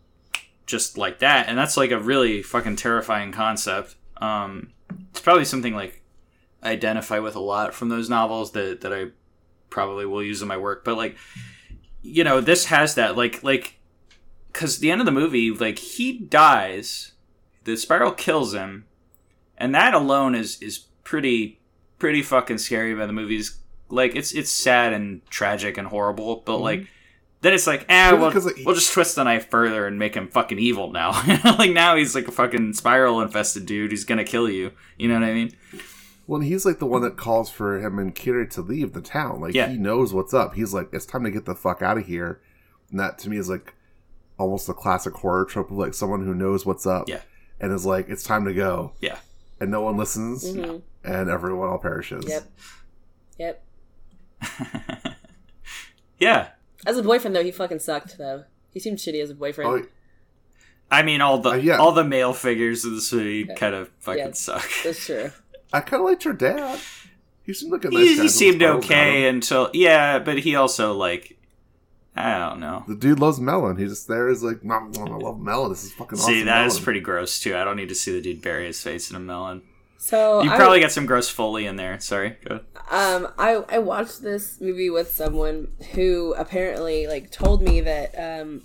[0.66, 1.48] just like that.
[1.48, 3.96] And that's like a really fucking terrifying concept.
[4.18, 4.72] Um,
[5.10, 6.02] it's probably something like
[6.62, 9.06] I identify with a lot from those novels that that I
[9.70, 10.84] probably will use in my work.
[10.84, 11.16] But like,
[12.04, 13.78] you know, this has that like like
[14.52, 17.12] because the end of the movie, like he dies,
[17.64, 18.84] the spiral kills him,
[19.56, 21.60] and that alone is is pretty
[21.98, 23.58] pretty fucking scary by the movies.
[23.88, 26.86] Like it's it's sad and tragic and horrible but like
[27.42, 30.14] then it's like eh Well, we'll, like, we'll just twist the knife further and make
[30.14, 31.12] him fucking evil now.
[31.58, 34.72] Like now he's like a fucking spiral infested dude who's gonna kill you.
[34.98, 35.52] You know what i mean
[36.26, 39.40] Well, he's like the one that calls for him and Kira to leave the town.
[39.40, 39.68] Like Yeah.
[39.68, 40.54] he knows what's up.
[40.54, 42.40] He's like, it's time to get the fuck out of here.
[42.90, 43.74] And that to me is like
[44.38, 47.08] almost a classic horror trope of like someone who knows what's up.
[47.08, 47.20] Yeah.
[47.60, 48.92] And is like, it's time to go.
[49.00, 49.18] yeah
[49.60, 50.44] And no one listens.
[50.54, 50.82] Mhm.
[51.04, 52.24] And everyone all perishes.
[52.26, 52.44] Yep.
[53.38, 53.64] Yep.
[56.18, 56.48] yeah
[56.86, 58.16] As a boyfriend, though, he fucking sucked.
[58.18, 59.70] Though he seemed shitty as a boyfriend.
[59.70, 59.86] Oh,
[60.90, 61.76] i mean all the Uh, yeah.
[61.78, 64.30] all the male figures of this movie kind of fucking Yeah.
[64.32, 65.30] suck That's true.
[65.74, 66.78] I kind of liked your dad.
[67.42, 68.22] He seemed like a nice he, guy.
[68.22, 71.36] he seemed okay until yeah but he also like
[72.16, 73.76] i don't know The dude loves melon.
[73.76, 75.70] He just there is like, "Nom, nom, I love melon.
[75.70, 76.32] This is fucking awesome.
[76.32, 77.56] See, that is melon." pretty gross too.
[77.56, 79.62] I don't need to see the dude bury his face in a melon.
[79.98, 81.98] So You I- probably got some gross foley in there.
[82.00, 82.36] Sorry.
[82.48, 82.64] Go ahead.
[82.90, 88.62] Um, I I watched this movie with someone who apparently like told me that um,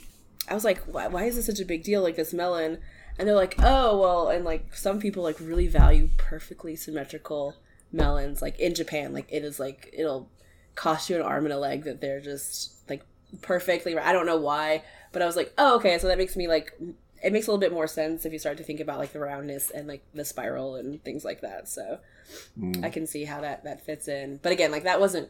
[0.48, 2.02] I was like, why, why is this such a big deal?
[2.04, 2.78] Like this melon,
[3.20, 7.56] and they're like, oh well, and like some people like really value perfectly symmetrical
[7.92, 8.42] melons.
[8.42, 10.30] Like in Japan, like it is like it'll
[10.76, 13.04] cost you an arm and a leg that they're just like
[13.42, 13.96] perfectly.
[13.98, 16.74] I don't know why, but I was like, oh okay, so that makes me like
[17.22, 19.20] it makes a little bit more sense if you start to think about like the
[19.20, 21.68] roundness and like the spiral and things like that.
[21.70, 22.00] So
[22.60, 22.84] Mm.
[22.86, 24.40] I can see how that that fits in.
[24.44, 25.30] But again, like that wasn't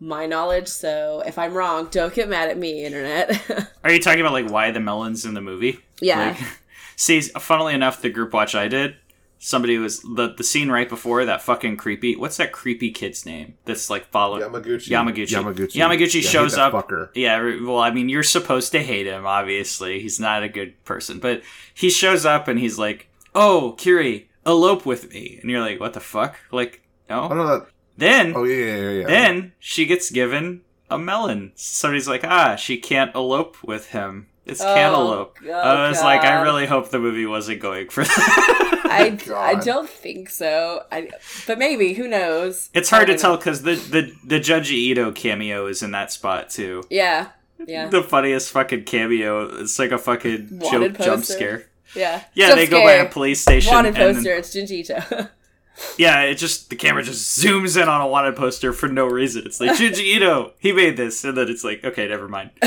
[0.00, 3.68] my knowledge, so if I'm wrong, don't get mad at me, internet.
[3.84, 5.80] Are you talking about like why the melons in the movie?
[6.00, 6.36] Yeah.
[6.38, 6.38] Like,
[6.98, 8.96] see, funnily enough, the group watch I did,
[9.38, 12.16] somebody was the the scene right before that fucking creepy.
[12.16, 13.54] What's that creepy kid's name?
[13.64, 14.88] That's like follow Yamaguchi.
[14.88, 15.28] Yamaguchi.
[15.30, 15.74] Yamaguchi.
[15.76, 16.72] Yamaguchi Yeah, shows up.
[16.74, 17.10] Fucker.
[17.14, 19.24] Yeah, well, I mean, you're supposed to hate him.
[19.26, 24.28] Obviously, he's not a good person, but he shows up and he's like, "Oh, Kiri,
[24.44, 27.34] elope with me," and you're like, "What the fuck?" Like, Oh no.
[27.34, 27.66] no, that.
[27.96, 28.90] Then Oh yeah, yeah, yeah.
[29.00, 29.06] yeah.
[29.06, 31.52] then she gets given a melon.
[31.54, 34.28] Somebody's like, ah, she can't elope with him.
[34.48, 35.36] It's Oh, cantaloupe.
[35.46, 38.82] oh, I was like, I really hope the movie wasn't going for that.
[38.90, 40.82] I, I don't think so.
[40.90, 41.10] I,
[41.46, 42.70] but maybe who knows?
[42.72, 46.10] it's hard to don't tell because the, the the Junji Ito cameo is in that
[46.12, 46.82] spot too.
[46.88, 47.28] Yeah,
[47.66, 49.60] yeah, The funniest fucking cameo.
[49.60, 51.66] It's like a fucking Wanted joke jump scare.
[51.94, 52.24] yeah.
[52.34, 53.72] Yeah, Jump they go by a police station.
[53.72, 54.34] Wanted and then- poster.
[54.34, 55.28] It's Junji Ito.
[55.98, 59.42] yeah, it just the camera just zooms in on a wanted poster for no reason.
[59.46, 62.50] It's like Junji Ito, he made this, and then it's like, okay, never mind.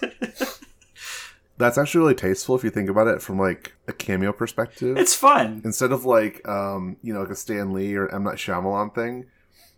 [1.58, 4.96] That's actually really tasteful if you think about it from like a cameo perspective.
[4.96, 5.60] it's fun.
[5.64, 9.26] Instead of like um, you know, like a Stan Lee or M Night Shyamalan thing,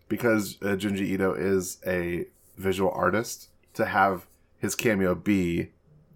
[0.08, 2.26] because uh, Junji Ito is a
[2.58, 4.26] visual artist, to have
[4.58, 5.70] his cameo be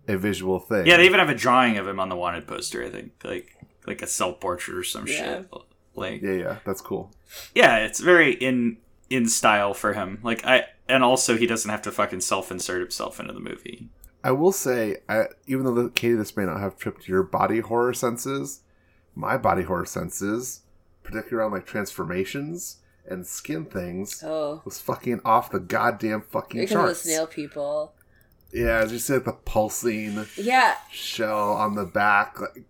[0.06, 0.86] a visual thing.
[0.86, 2.84] Yeah, they even have a drawing of him on the wanted poster.
[2.84, 5.14] I think like like a self portrait or some Yeah.
[5.40, 5.50] shit.
[5.94, 7.10] Like yeah, yeah, that's cool.
[7.54, 8.76] yeah, it's very in
[9.08, 10.18] in style for him.
[10.22, 13.88] Like I and also he doesn't have to fucking self insert himself into the movie.
[14.22, 17.60] I will say, I, even though the, Katie, this may not have tripped your body
[17.60, 18.60] horror senses,
[19.14, 20.62] my body horror senses,
[21.02, 26.72] particularly around like transformations and skin things, oh, was fucking off the goddamn fucking because
[26.74, 27.02] of the charts.
[27.02, 27.92] snail people.
[28.50, 32.40] Yeah, as you see, like the pulsing Yeah, shell on the back.
[32.40, 32.64] Like,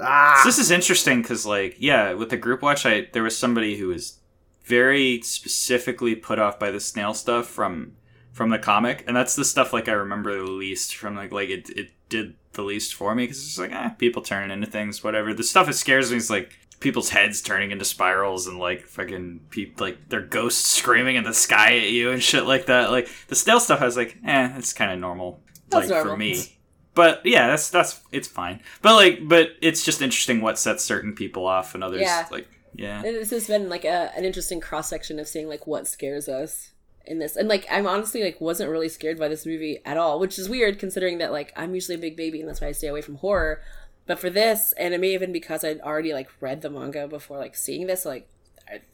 [0.00, 3.36] ah, So this is interesting because like yeah, with the group watch, I there was
[3.36, 4.19] somebody who was
[4.64, 7.92] very specifically put off by the snail stuff from
[8.32, 11.48] from the comic, and that's the stuff like I remember the least from like like
[11.48, 15.02] it it did the least for me because it's like ah people turning into things
[15.04, 15.34] whatever.
[15.34, 19.40] The stuff that scares me is like people's heads turning into spirals and like fucking
[19.50, 22.90] people like their ghosts screaming in the sky at you and shit like that.
[22.90, 25.40] Like the snail stuff, I was like eh, it's kind of normal.
[25.68, 26.14] That's like normal.
[26.14, 26.56] for me.
[26.94, 28.60] But yeah, that's that's it's fine.
[28.82, 32.26] But like, but it's just interesting what sets certain people off and others Yeah.
[32.30, 33.02] like yeah.
[33.02, 36.70] this has been like a, an interesting cross section of seeing like what scares us
[37.06, 40.20] in this and like i'm honestly like wasn't really scared by this movie at all
[40.20, 42.72] which is weird considering that like i'm usually a big baby and that's why i
[42.72, 43.60] stay away from horror
[44.06, 47.08] but for this and it may have been because i'd already like read the manga
[47.08, 48.28] before like seeing this like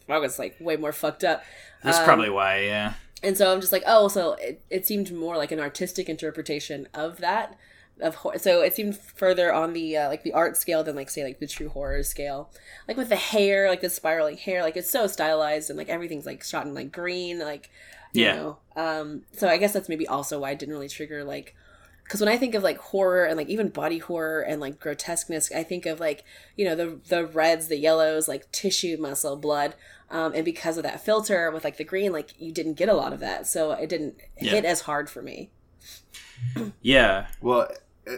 [0.08, 1.42] I, was like way more fucked up
[1.82, 2.60] That's Um, probably why.
[2.62, 2.94] Yeah.
[3.22, 6.88] and so i'm just like oh so it, it seemed more like an artistic interpretation
[6.94, 7.58] of that
[8.00, 11.08] of hor- so it seemed further on the uh, like the art scale than like
[11.08, 12.50] say like the true horror scale
[12.86, 16.26] like with the hair like the spiraling hair like it's so stylized and like everything's
[16.26, 17.70] like shot in like green like
[18.12, 18.36] you Yeah.
[18.36, 21.54] know um so i guess that's maybe also why it didn't really trigger like
[22.04, 25.50] because when i think of like horror and like even body horror and like grotesqueness
[25.52, 26.22] i think of like
[26.54, 29.74] you know the the reds the yellows like tissue muscle blood
[30.10, 32.94] um, and because of that filter with like the green like you didn't get a
[32.94, 34.52] lot of that so it didn't Yeah.
[34.52, 35.50] hit as hard for me
[36.82, 37.26] Yeah.
[37.40, 37.68] well,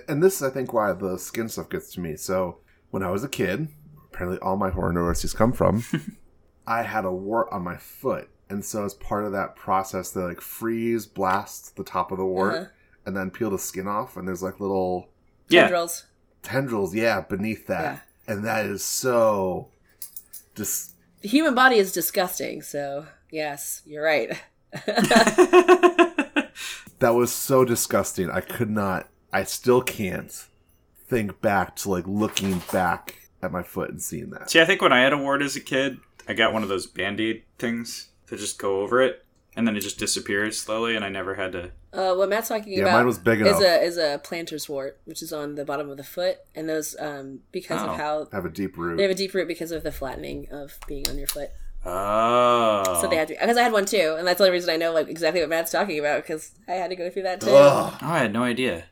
[0.09, 2.17] and this is, I think, why the skin stuff gets to me.
[2.17, 2.59] So
[2.91, 3.69] when I was a kid,
[4.13, 5.85] apparently all my horror neuroses come from,
[6.67, 8.29] I had a wart on my foot.
[8.51, 12.25] And so as part of that process, they like freeze, blast the top of the
[12.25, 12.65] wart, Uh-huh.
[13.07, 14.17] and then peel the skin off.
[14.17, 15.09] And there's like little
[15.49, 15.63] Yeah.
[15.63, 16.05] tendrils
[16.43, 17.83] tendrils, yeah, beneath that.
[17.83, 17.99] Yeah.
[18.35, 19.69] And that is so
[20.55, 24.41] just the human body is disgusting so yes you're right
[27.01, 28.31] that was so disgusting.
[28.31, 30.47] I could not I still can't
[31.07, 34.51] think back to like looking back at my foot and seeing that.
[34.51, 36.69] See, I think when I had a wart as a kid, I got one of
[36.69, 39.25] those band aid things to just go over it,
[39.57, 41.71] and then it just disappears slowly, and I never had to.
[41.93, 43.61] uh, what matt's talking Yeah, about mine was big enough.
[43.61, 46.69] is a is a plantar's wart which is on the bottom of the foot and
[46.69, 47.87] those um because Oh.
[47.93, 48.99] of how Have a deep root.
[48.99, 51.49] they have a deep root because of the flattening of being on your foot
[51.87, 52.99] Oh.
[53.01, 54.77] So they had to because I had one too, and that's the only reason I
[54.77, 57.51] know like exactly what Matt's talking about because I had to go through that too.
[57.51, 57.95] Ugh.
[57.95, 58.85] Oh, I had no idea.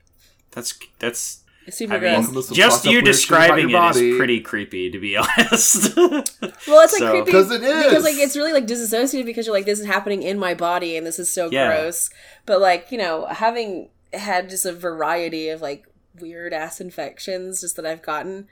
[0.56, 1.42] That's that's.
[1.68, 3.96] Super I mean, Welcome to some just you weird shit about describing your it is
[3.96, 4.16] body.
[4.16, 5.96] pretty creepy, to be honest.
[5.96, 7.84] well, it's like So- creepy 'Cause it is.
[7.84, 10.96] because like it's really like disassociated because you're like this is happening in my body
[10.96, 11.66] and this is so Yeah.
[11.66, 12.08] gross.
[12.46, 15.86] But like you know, having had just a variety of like
[16.20, 18.46] weird ass infections just that I've gotten,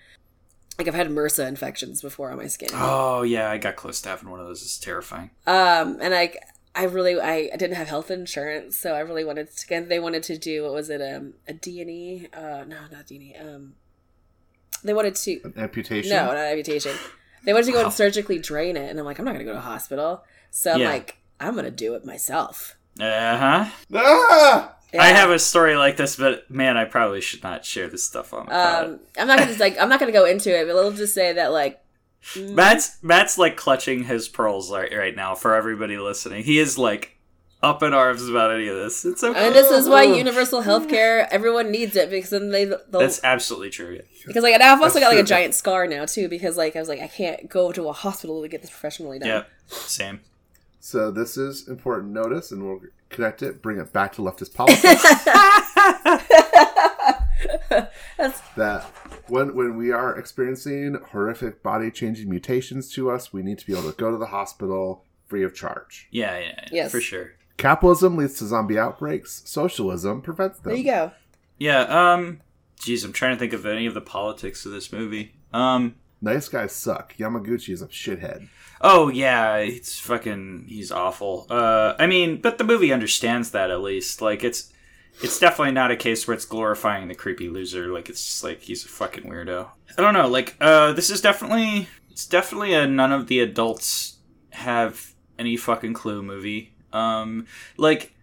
[0.76, 2.70] like I've had MRSA infections before on my skin.
[2.72, 4.60] Oh yeah, I got close to having one of those.
[4.60, 5.30] It's terrifying.
[5.46, 6.34] Um, and I,
[6.76, 9.64] I really, I, I didn't have health insurance, so I really wanted to.
[9.66, 12.28] Again, they wanted to do what was it, um, a D and E?
[12.32, 13.34] Uh, no, not D and E.
[13.36, 13.74] Um,
[14.82, 15.40] they wanted to.
[15.44, 16.10] An amputation.
[16.10, 16.96] No, not amputation.
[17.44, 17.84] They wanted to go Wow.
[17.84, 20.24] and surgically drain it, and I'm like, I'm not gonna go to a hospital.
[20.50, 20.88] So I'm Yeah.
[20.90, 22.76] like, I'm gonna do it myself.
[23.00, 23.70] Uh huh.
[23.94, 24.74] Ah!
[24.98, 28.32] I have a story like this, but man, I probably should not share this stuff
[28.32, 28.54] on the.
[28.56, 31.32] Um, I'm not gonna like, I'm not gonna go into it, but we'll just say
[31.32, 31.80] that like,
[32.32, 32.54] Mm-hmm.
[32.54, 36.44] Matt's Matt's like clutching his pearls right, right now for everybody listening.
[36.44, 37.14] He is like
[37.64, 39.04] up in arms about any of this.
[39.04, 39.46] It's okay.
[39.46, 43.70] and this is why universal healthcare, everyone needs it because then they, they'll, That's absolutely
[43.70, 44.00] true.
[44.26, 46.76] because like, and I've also That's got like a giant scar now too because like
[46.76, 49.28] I was like, I can't go to a hospital to get this professionally done.
[49.28, 50.20] Yeah, same.
[50.80, 55.02] So this is important notice, and we'll connect it, bring it back to leftist politics.
[58.18, 58.84] That's that
[59.28, 63.72] when when we are experiencing horrific body changing mutations to us, we need to be
[63.72, 66.08] able to go to the hospital free of charge.
[66.10, 66.90] Yeah, yeah, yeah Yes.
[66.92, 67.32] for sure.
[67.56, 69.42] Capitalism leads to zombie outbreaks.
[69.46, 70.72] Socialism prevents them.
[70.72, 71.12] there you go.
[71.58, 71.82] Yeah.
[72.12, 72.40] Um.
[72.80, 75.34] Geez, I'm trying to think of any of the politics of this movie.
[75.52, 75.94] Um.
[76.20, 77.14] Nice guys suck.
[77.16, 78.48] Yamaguchi is a shithead.
[78.80, 80.66] Oh yeah, it's fucking.
[80.68, 81.46] He's awful.
[81.48, 81.94] Uh.
[81.98, 84.20] I mean, but the movie understands that at least.
[84.20, 84.72] Like it's.
[85.22, 87.88] It's definitely not a case where it's glorifying the creepy loser.
[87.88, 89.68] Like it's just like he's a fucking weirdo.
[89.96, 90.28] I don't know.
[90.28, 91.88] Like uh, this is definitely.
[92.10, 94.18] It's definitely a none of the adults
[94.50, 96.74] have any fucking clue movie.
[96.92, 97.46] Um.
[97.76, 98.14] Like,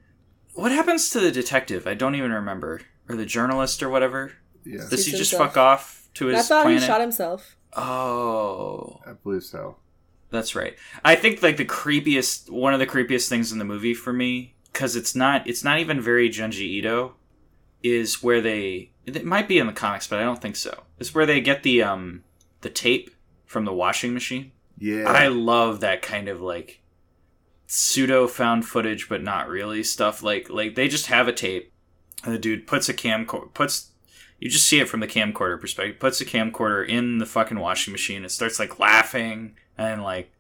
[0.54, 1.88] what happens to the detective?
[1.88, 2.82] I don't even remember.
[3.10, 4.34] Or the journalist or whatever.
[4.64, 5.50] Yeah, Does he Shoots just himself.
[5.52, 6.82] fuck off to his I thought planet?
[6.82, 7.58] he shot himself.
[7.74, 9.78] Oh, I believe so.
[10.30, 10.76] that's right.
[11.04, 14.56] I think like the creepiest, one of the creepiest things in the movie for me,
[14.82, 17.14] because it's not, it's not even very Junji Ito,
[17.84, 18.90] is where they.
[19.06, 20.86] It might be in the comics, but I don't think so.
[20.98, 22.24] It's where they get the um
[22.62, 23.12] the tape
[23.46, 24.54] from the washing machine.
[24.80, 26.82] Yeah, I love that kind of like
[27.68, 30.24] pseudo found footage, but not really stuff.
[30.24, 31.72] Like like they just have a tape,
[32.24, 33.92] and the dude puts a camcorder puts.
[34.40, 36.00] You just see it from the camcorder perspective.
[36.00, 38.26] Puts a camcorder in the fucking washing machine.
[38.26, 40.32] It starts like laughing and like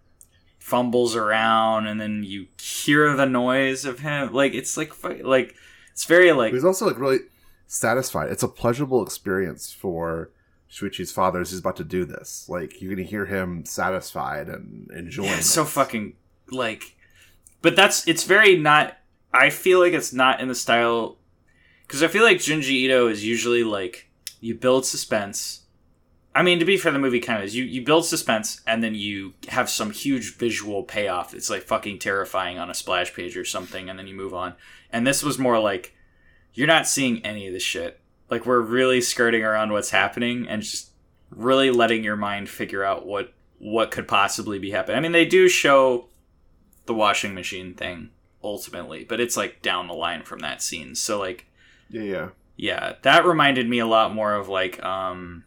[0.61, 4.31] fumbles around, and then you hear the noise of him.
[4.31, 4.93] Like it's like
[5.23, 5.55] like
[5.91, 7.19] it's very like he's also like really
[7.67, 8.31] satisfied.
[8.31, 10.29] It's a pleasurable experience for
[10.71, 12.47] Shuichi's father as he's about to do this.
[12.47, 15.29] Like you're gonna hear him satisfied and enjoying.
[15.29, 16.13] Yeah, it's so fucking
[16.51, 16.95] like,
[17.61, 18.97] but that's it's very not.
[19.33, 21.17] I feel like it's not in the style
[21.87, 25.60] because I feel like Junji Ito is usually like you build suspense.
[26.33, 27.55] I mean, to be fair, the movie kind of is.
[27.55, 31.33] You you build suspense and then you have some huge visual payoff.
[31.33, 34.53] It's like fucking terrifying on a splash page or something, and then you move on.
[34.91, 35.93] And this was more like
[36.53, 37.99] you're not seeing any of this shit.
[38.29, 40.91] Like we're really skirting around what's happening and just
[41.29, 44.97] really letting your mind figure out what what could possibly be happening.
[44.97, 46.07] I mean, they do show
[46.85, 48.09] the washing machine thing
[48.43, 50.95] ultimately, but it's like down the line from that scene.
[50.95, 51.45] So like,
[51.89, 52.29] Yeah, yeah.
[52.55, 55.43] yeah, that reminded me a lot more of like um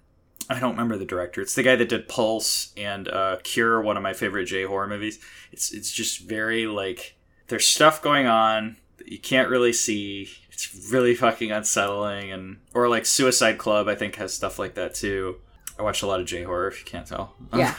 [0.50, 1.40] I don't remember the director.
[1.40, 4.87] It's the guy that did Pulse and uh Cure, one of my favorite J horror
[4.87, 5.18] movies.
[5.52, 7.16] It's it's just very like
[7.48, 10.28] there's stuff going on that you can't really see.
[10.50, 14.94] It's really fucking unsettling and or like Suicide Club I think has stuff like that
[14.94, 15.37] too.
[15.78, 17.35] I watch a lot of J horror if you can't tell.
[17.54, 17.74] Yeah.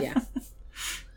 [0.00, 0.20] Yeah.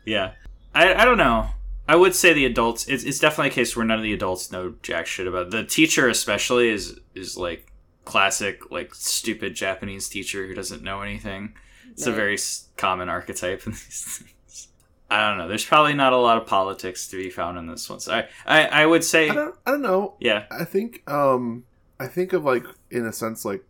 [0.04, 0.32] Yeah.
[0.74, 1.48] I, I don't know.
[1.88, 2.86] I would say the adults.
[2.86, 5.50] It's, it's definitely a case where none of the adults know jack shit about it.
[5.50, 7.72] the teacher, especially is is like
[8.08, 11.54] classic like stupid Japanese teacher who doesn't know anything.
[11.92, 12.38] It's a very
[12.76, 14.68] common archetype in these things.
[15.10, 15.48] I don't know.
[15.48, 18.00] There's probably not a lot of politics to be found in this one.
[18.00, 19.54] So I I, I would say I don't.
[19.66, 20.14] I don't know.
[20.20, 21.02] yeah I think.
[21.10, 21.64] Um.
[22.00, 23.64] I think of like in a sense like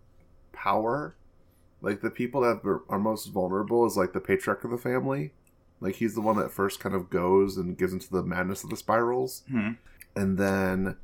[0.53, 1.16] power.
[1.80, 2.61] Like the people that
[2.91, 5.32] are- most vulnerable is like the patriarch of the family.
[5.80, 8.70] Like he's the one that first kind of goes and gives into the madness of
[8.70, 9.45] the spirals.
[9.49, 9.72] Hmm.
[10.16, 10.97] And then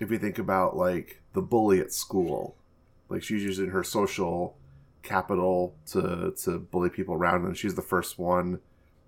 [0.00, 2.56] if you think about like the bully at school,
[3.08, 4.56] like she's using her social
[5.02, 8.60] capital to to bully people around and she's the first one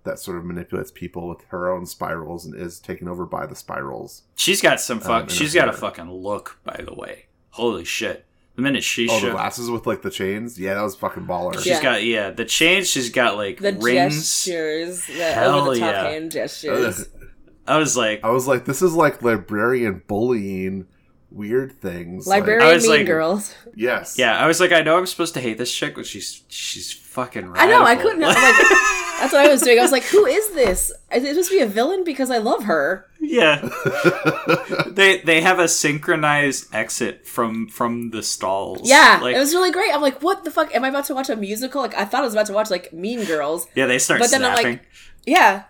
[0.05, 3.55] that sort of manipulates people with her own spirals and is taken over by the
[3.55, 4.23] spirals.
[4.35, 5.09] she's got some fuck.
[5.09, 6.57] Um, and she's her got a fucking look.
[6.63, 8.25] By the way, holy shit!
[8.55, 10.57] The minute she Oh, the showed, glasses with like the chains?
[10.57, 11.55] Yeah, that was fucking baller.
[11.55, 11.83] she's Yeah.
[11.83, 12.87] got yeah the chains.
[12.89, 14.15] She's got like The rings.
[14.45, 16.03] gestures, the Hell over the top yeah.
[16.09, 17.09] hand gestures.
[17.67, 20.87] I was like, I was like, this is like librarian bullying
[21.31, 22.25] weird things.
[22.27, 23.53] Like, Librarian I was Mean like- Girls.
[23.75, 24.17] yes.
[24.17, 26.91] Yeah, I was like, I know I'm supposed to hate this chick, but she's she's
[26.91, 27.49] fucking.
[27.49, 27.61] Radical.
[27.61, 28.69] I know, I couldn't- I'm like-
[29.19, 29.77] That's what I was doing.
[29.77, 30.93] I was like, who is this?
[31.13, 33.05] Is it supposed to be a villain because I love her?
[33.19, 33.59] Yeah.
[34.87, 38.81] they they have a synchronized exit from from the stalls.
[38.89, 39.93] Yeah, Like it was really great.
[39.93, 40.73] I'm like, what the fuck?
[40.73, 41.81] Am I about to watch a musical?
[41.81, 43.67] Like, I thought I was about to watch like Mean Girls.
[43.75, 44.87] Yeah, they start But then I'm like-
[45.25, 45.63] Yeah,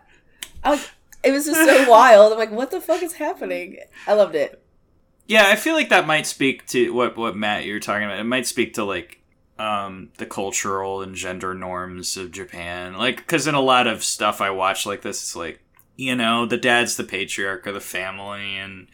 [0.63, 0.89] I like,
[1.23, 2.31] it was just so wild.
[2.31, 3.79] I'm like, what the fuck is happening?
[4.07, 4.61] I loved it.
[5.29, 8.19] Yeah, I feel like that might speak to what what Matt you're talking about.
[8.19, 9.21] It might speak to like
[9.59, 12.95] um the cultural and gender norms of Japan.
[12.95, 15.61] Like cuz in a lot of stuff I watch like this it's like
[15.95, 18.87] you know, the dad's the patriarch of the family and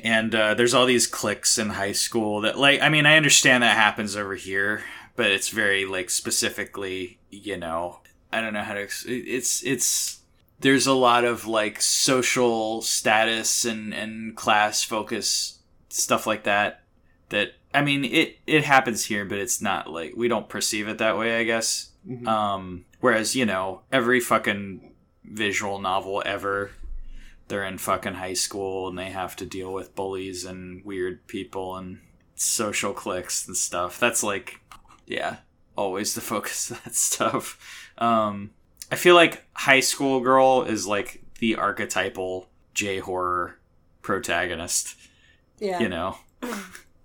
[0.00, 3.62] and uh, there's all these cliques in high school that like I mean, I understand
[3.62, 4.82] that happens over here,
[5.14, 8.00] but it's very like specifically, you know,
[8.32, 10.18] I don't know how to it's it's
[10.64, 15.58] there's a lot of like social status and and class focus
[15.90, 16.80] stuff like that
[17.28, 20.98] that I mean it it happens here but it's not like we don't perceive it
[20.98, 21.90] that way I guess.
[22.08, 22.26] Mhm.
[22.26, 26.70] um whereas you know every fucking visual novel ever
[27.48, 31.76] they're in fucking high school and they have to deal with bullies and weird people
[31.76, 32.00] and
[32.36, 34.00] social cliques and stuff.
[34.00, 34.60] That's like
[35.06, 35.36] yeah
[35.76, 37.58] always the focus of that stuff.
[37.98, 38.52] Um
[38.90, 43.58] I feel like High School Girl is like the archetypal J horror
[44.02, 44.96] protagonist.
[45.58, 45.80] Yeah.
[45.80, 46.18] You know,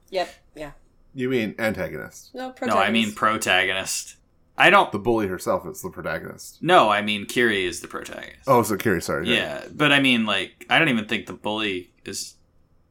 [0.09, 0.29] Yep.
[0.55, 0.71] Yeah.
[1.13, 2.33] You mean antagonist?
[2.35, 2.53] No.
[2.61, 3.17] no, I mean protagonist.
[3.17, 4.15] protagonist.
[4.57, 4.91] I don't.
[4.91, 6.61] The bully herself is the protagonist.
[6.61, 8.43] No, I mean Kirie is the protagonist.
[8.45, 9.29] Oh, so Carrie, sorry.
[9.33, 12.35] yeah, but I mean like I don't even think the bully is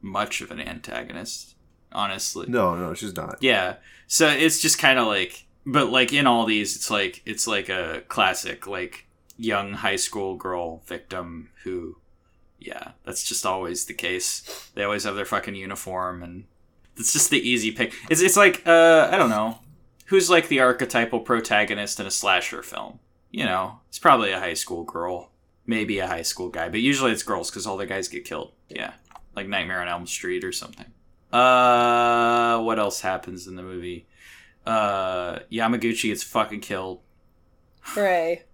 [0.01, 1.55] much of an antagonist.
[1.91, 3.37] Honestly, No, no, she's not.
[3.41, 3.77] Yeah.
[4.05, 7.69] So it's just kind of like, but like in all these, it's like it's like
[7.69, 9.05] a classic like
[9.37, 11.97] young high school girl victim who,
[12.59, 14.71] yeah, that's just always the case.
[14.73, 16.45] They always have their fucking uniform, and
[16.97, 17.93] it's just the easy pick.
[18.09, 19.59] It's it's like uh I don't know,
[20.05, 22.99] who's like the archetypal protagonist in a slasher film.
[23.31, 25.29] You know, it's probably a high school girl,
[25.67, 28.53] maybe a high school guy, but usually it's girls because all the guys get killed.
[28.69, 28.93] Yeah,
[29.35, 30.87] like Nightmare on Elm Street or something.
[31.31, 34.07] Uh, what else happens in the movie?
[34.69, 37.01] Uh, Yamaguchi gets fucking killed.
[37.81, 38.43] Hooray.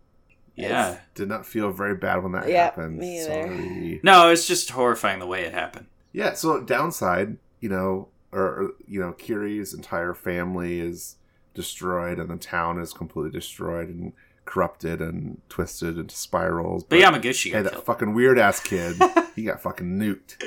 [0.58, 1.00] Yeah.
[1.16, 2.98] Did not feel very bad when that Yeah, happened.
[2.98, 3.44] me either.
[3.44, 4.00] Sorry.
[4.04, 5.88] No, it's just horrifying the way it happened.
[6.14, 11.18] Yeah, so downside, you know, or, or you know, Kirie's entire family is
[11.54, 14.14] destroyed and the town is completely destroyed and
[14.46, 16.86] corrupted and twisted into spirals.
[16.86, 17.86] But Yamaguchi hey, got that killed.
[17.86, 18.96] fucking weird ass kid,
[19.36, 20.38] he got fucking nuked.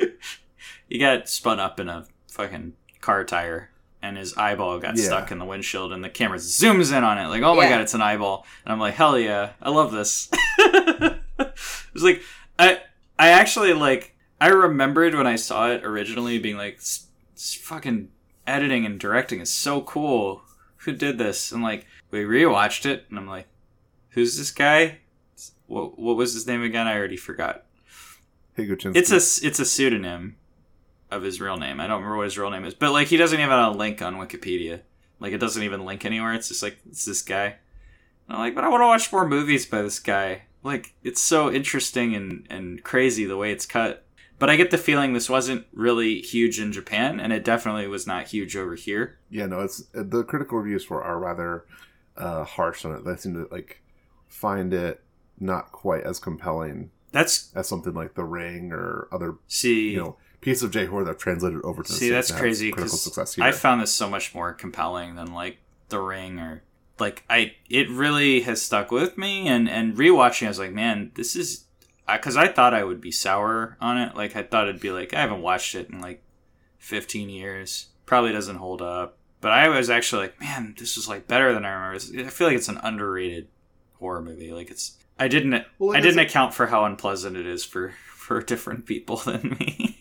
[0.88, 5.04] he got spun up in a fucking car tire, and his eyeball got Yeah.
[5.04, 7.70] stuck in the windshield, and the camera zooms in on it, like, oh my Yeah.
[7.70, 8.46] god, it's an eyeball.
[8.64, 10.28] And I'm like, hell yeah, I love this.
[10.58, 12.22] it's like
[12.58, 12.80] I
[13.18, 18.08] I actually like I remembered when I saw it originally being like, "S- s- fucking
[18.46, 20.42] editing and directing is so cool.
[20.78, 21.50] Who did this?
[21.52, 23.46] And like we rewatched it, and I'm like,
[24.10, 24.98] who's this guy?
[25.66, 26.86] What what was his name again?
[26.86, 27.64] I already forgot.
[28.56, 28.96] Higuchinsky.
[28.96, 30.36] It's a it's a pseudonym
[31.10, 31.80] of his real name.
[31.80, 33.76] I don't remember what his real name is, but like he doesn't even have a
[33.76, 34.80] link on Wikipedia.
[35.20, 36.34] Like it doesn't even link anywhere.
[36.34, 37.56] It's just like it's this guy.
[38.28, 40.42] And I'm like, but I want to watch more movies by this guy.
[40.62, 44.04] Like it's so interesting and and crazy the way it's cut.
[44.38, 48.06] But I get the feeling this wasn't really huge in Japan, and it definitely was
[48.06, 49.18] not huge over here.
[49.30, 51.64] yeah, no, it's the critical reviews for are rather
[52.16, 53.04] uh, harsh on it.
[53.04, 53.82] They seem to like
[54.28, 55.02] find it
[55.40, 60.16] not quite as compelling That's as something like The Ring or other see, you know
[60.40, 63.34] piece of J horror that translated over to the See, that's crazy critical because success
[63.34, 63.44] here.
[63.44, 65.58] I found this so much more compelling than like
[65.88, 66.62] The Ring or
[66.98, 67.54] like I.
[67.68, 71.64] It really has stuck with me, and and rewatching, I was like, man, this is
[72.10, 74.14] because I, thought I would be sour on it.
[74.16, 76.22] Like I thought it'd be like I haven't watched it in like
[76.78, 79.16] fifteen years, probably doesn't hold up.
[79.40, 82.26] But I was actually like, man, this is like better than I remember.
[82.26, 83.48] I feel like it's an underrated
[83.98, 84.52] horror movie.
[84.52, 84.96] Like it's.
[85.18, 85.64] I didn't.
[85.78, 89.97] Well, I didn't account for how unpleasant it is for for different people than me.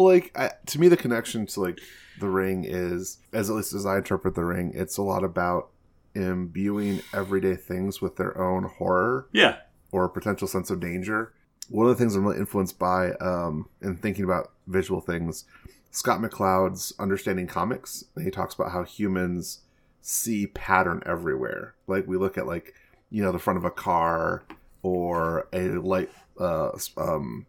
[0.00, 1.78] Well, like I, to me, the connection to like
[2.20, 5.68] the ring is, as at least as I interpret the ring, it's a lot about
[6.14, 9.58] imbuing everyday things with their own horror yeah.
[9.92, 11.34] or potential sense of danger.
[11.68, 15.44] One of the things I'm really influenced by um, in thinking about visual things,
[15.90, 18.06] Scott McCloud's understanding comics.
[18.22, 19.60] He talks about how humans
[20.00, 21.74] see pattern everywhere.
[21.86, 22.72] Like we look at like
[23.10, 24.44] you know the front of a car
[24.82, 27.44] or a light, uh, um,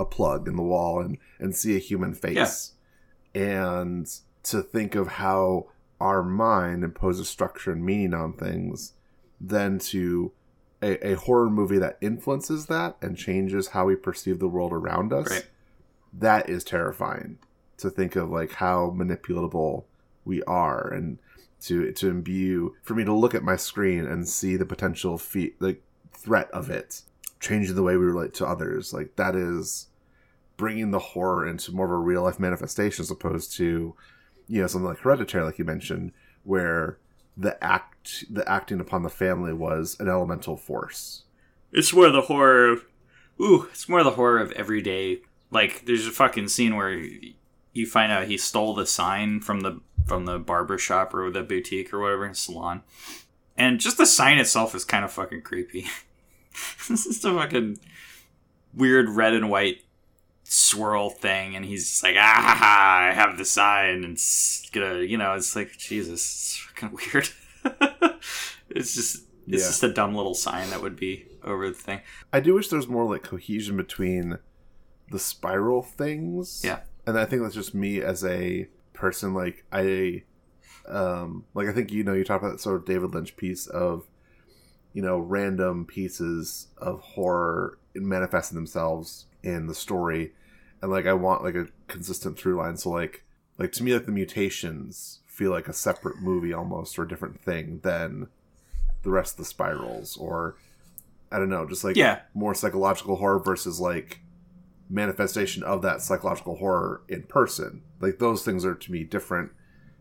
[0.00, 2.72] a plug in the wall, and and see a human face.
[3.34, 4.08] And
[4.44, 5.66] to think of how
[6.00, 8.94] our mind imposes structure and meaning on things,
[9.40, 10.32] then to
[10.82, 15.12] a, a horror movie that influences that and changes how we perceive the world around
[15.12, 15.46] us Right.
[16.12, 17.38] that is terrifying
[17.78, 19.84] to think of like how manipulatable
[20.24, 21.18] we are and
[21.60, 25.54] to to imbue for me to look at my screen and see the potential fe-
[25.60, 25.80] like
[26.12, 27.02] threat of it
[27.42, 29.88] changing the way we relate to others like that is
[30.56, 33.94] bringing the horror into more of a real life manifestation as opposed to
[34.48, 36.12] you know something like hereditary like you mentioned
[36.44, 36.98] where
[37.36, 41.24] the act the acting upon the family was an elemental force
[41.72, 42.84] It's more the horror of,
[43.40, 45.22] ooh, it's more the horror of everyday.
[45.50, 47.02] Like, there's a fucking scene where
[47.72, 51.42] you find out he stole the sign from the from the barber shop or the
[51.42, 52.82] boutique or whatever salon,
[53.56, 55.86] and just the sign itself is kind of fucking creepy.
[56.88, 57.78] this is a fucking
[58.74, 59.82] weird red and white
[60.44, 65.16] swirl thing, and he's just like, ah, I have the sign, and it's gonna, you
[65.16, 67.28] know, it's like Jesus, it's fucking weird.
[68.70, 69.24] it's just.
[69.48, 69.68] It's Yeah.
[69.70, 72.00] just a dumb little sign that would be over the thing.
[72.32, 74.38] I do wish there was more like cohesion between
[75.10, 76.62] the spiral things.
[76.64, 76.78] Yeah.
[77.08, 79.34] And I think that's just me as a person.
[79.34, 80.22] Like I,
[80.86, 83.66] um, like I think you know you talk about that sort of David Lynch piece
[83.66, 84.06] of,
[84.92, 90.32] you know, random pieces of horror manifesting themselves in the story,
[90.80, 92.76] and like I want like a consistent through line.
[92.76, 93.24] So like,
[93.58, 97.40] like to me, like the mutations feel like a separate movie almost or a different
[97.40, 98.28] thing than
[99.02, 100.56] the rest of the spirals or
[101.30, 102.20] I don't know, just like Yeah.
[102.34, 104.20] more psychological horror versus like
[104.90, 107.82] manifestation of that psychological horror in person.
[108.00, 109.50] Like those things are to me different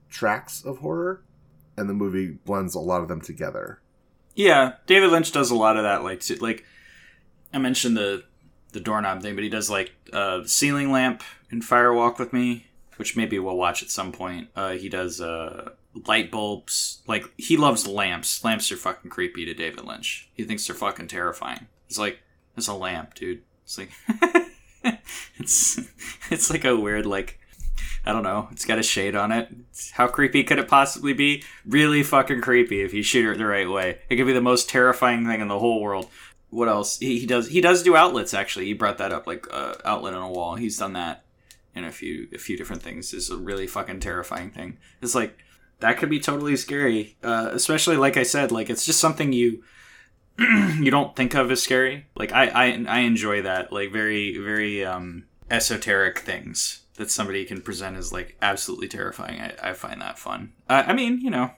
[0.10, 1.24] tracks of horror,
[1.78, 3.80] and the movie blends a lot of them together.
[4.36, 6.04] Yeah, David Lynch does a lot of that.
[6.04, 6.66] Like, like
[7.54, 8.24] I mentioned the
[8.72, 12.68] the doorknob thing, but he does like uh, ceiling lamp in Fire Walk with Me,
[12.96, 14.48] which maybe we'll watch at some point.
[14.56, 15.72] Uh, he does uh,
[16.08, 17.02] light bulbs.
[17.08, 18.44] Like he loves lamps.
[18.44, 20.30] Lamps are fucking creepy to David Lynch.
[20.34, 21.68] He thinks they're fucking terrifying.
[21.90, 22.20] It's like
[22.56, 23.42] it's a lamp, dude.
[23.64, 23.92] It's like
[25.38, 25.80] it's
[26.30, 27.40] it's like a weird like
[28.06, 28.48] I don't know.
[28.52, 29.50] It's got a shade on it.
[29.92, 31.44] How creepy could it possibly be?
[31.66, 34.00] Really fucking creepy if you shoot it the right way.
[34.10, 36.10] It could be the most terrifying thing in the whole world.
[36.50, 36.98] What else?
[36.98, 37.50] He, he does.
[37.50, 38.34] He does do outlets.
[38.34, 40.56] Actually, he brought that up, like uh, outlet on a wall.
[40.56, 41.24] He's done that
[41.76, 43.14] in a few a few different things.
[43.14, 44.78] Is a really fucking terrifying thing.
[45.02, 45.38] It's like
[45.80, 47.16] that could be totally scary.
[47.24, 49.64] Uh, especially like I said, like it's just something you
[50.40, 52.08] you don't think of as scary.
[52.16, 53.72] Like I I, I enjoy that.
[53.72, 59.42] Like very very um, esoteric things that somebody can present as like absolutely terrifying.
[59.42, 60.54] I, I find that fun.
[60.70, 61.52] Uh, I mean, you know,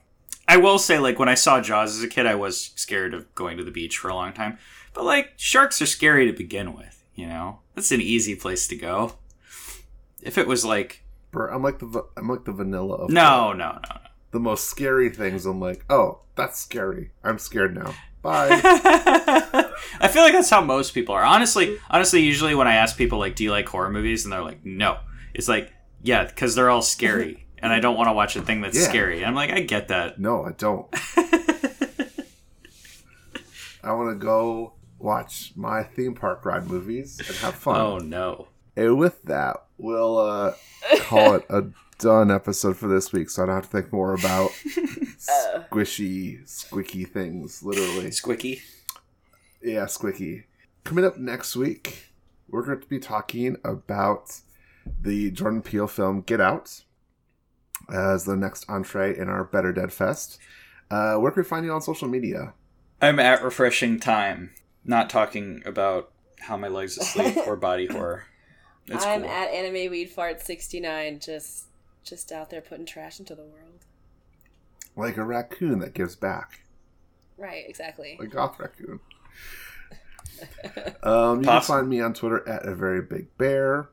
[0.48, 3.32] I will say like when I saw Jaws as a kid, I was scared of
[3.34, 4.58] going to the beach for a long time.
[4.92, 7.04] But like sharks are scary to begin with.
[7.14, 9.14] You know, that's an easy place to go.
[10.22, 13.78] If it was like I'm like the I'm like the vanilla of no no no
[13.94, 14.00] no.
[14.30, 15.46] the most scary things.
[15.46, 17.10] I'm like, oh, that's scary.
[17.22, 17.94] I'm scared now.
[18.22, 18.48] Bye.
[20.00, 21.22] I feel like that's how most people are.
[21.22, 24.42] Honestly, honestly, usually when I ask people like, "Do you like horror movies?" and they're
[24.42, 24.98] like, "No,"
[25.34, 25.72] it's like,
[26.02, 28.88] "Yeah," because they're all scary, and I don't want to watch a thing that's Yeah.
[28.88, 29.18] scary.
[29.18, 30.18] And I'm like, I get that.
[30.18, 30.86] no, I don't.
[33.82, 37.78] I want to go watch my theme park ride movies and have fun.
[37.80, 38.48] Oh no.
[38.76, 40.54] And with that, we'll uh,
[41.00, 41.64] call it a
[41.98, 47.06] done episode for this week, so I don't have to think more about squishy, squicky
[47.08, 47.62] things.
[47.62, 48.60] Literally, Squicky.
[49.62, 50.44] yeah, squicky.
[50.82, 52.10] Coming up next week,
[52.48, 54.40] we're going to be talking about
[55.00, 56.82] the Jordan Peele film Get Out
[57.92, 60.38] as the next entree in our Better Dead Fest.
[60.90, 62.54] Uh, where can we find you on social media?
[63.00, 64.52] I'm at refreshing time,
[64.84, 66.10] not talking about
[66.40, 68.24] how my legs asleep or body horror.
[68.86, 69.30] It's I'm cool.
[69.30, 71.66] at anime weed fart 69 just
[72.02, 73.86] just out there putting trash into the world.
[74.94, 76.60] Like a raccoon that gives back.
[77.36, 78.18] Right, exactly.
[78.20, 79.00] a goth raccoon.
[81.02, 83.88] um, you can find me on Twitter at a very big bear.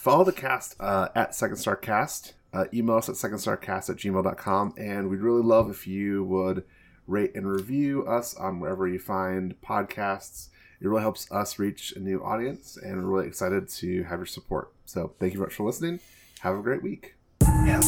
[0.00, 2.32] Follow the cast uh, at Second Star Cast.
[2.54, 4.72] Uh, email us at secondstarcast at gmail.com.
[4.78, 6.64] And we'd really love if you would
[7.06, 10.48] rate and review us on wherever you find podcasts.
[10.80, 14.24] It really helps us reach a new audience, and we're really excited to have your
[14.24, 14.72] support.
[14.86, 16.00] So thank you very much for listening.
[16.40, 17.16] Have a great week.
[17.42, 17.82] Yeah,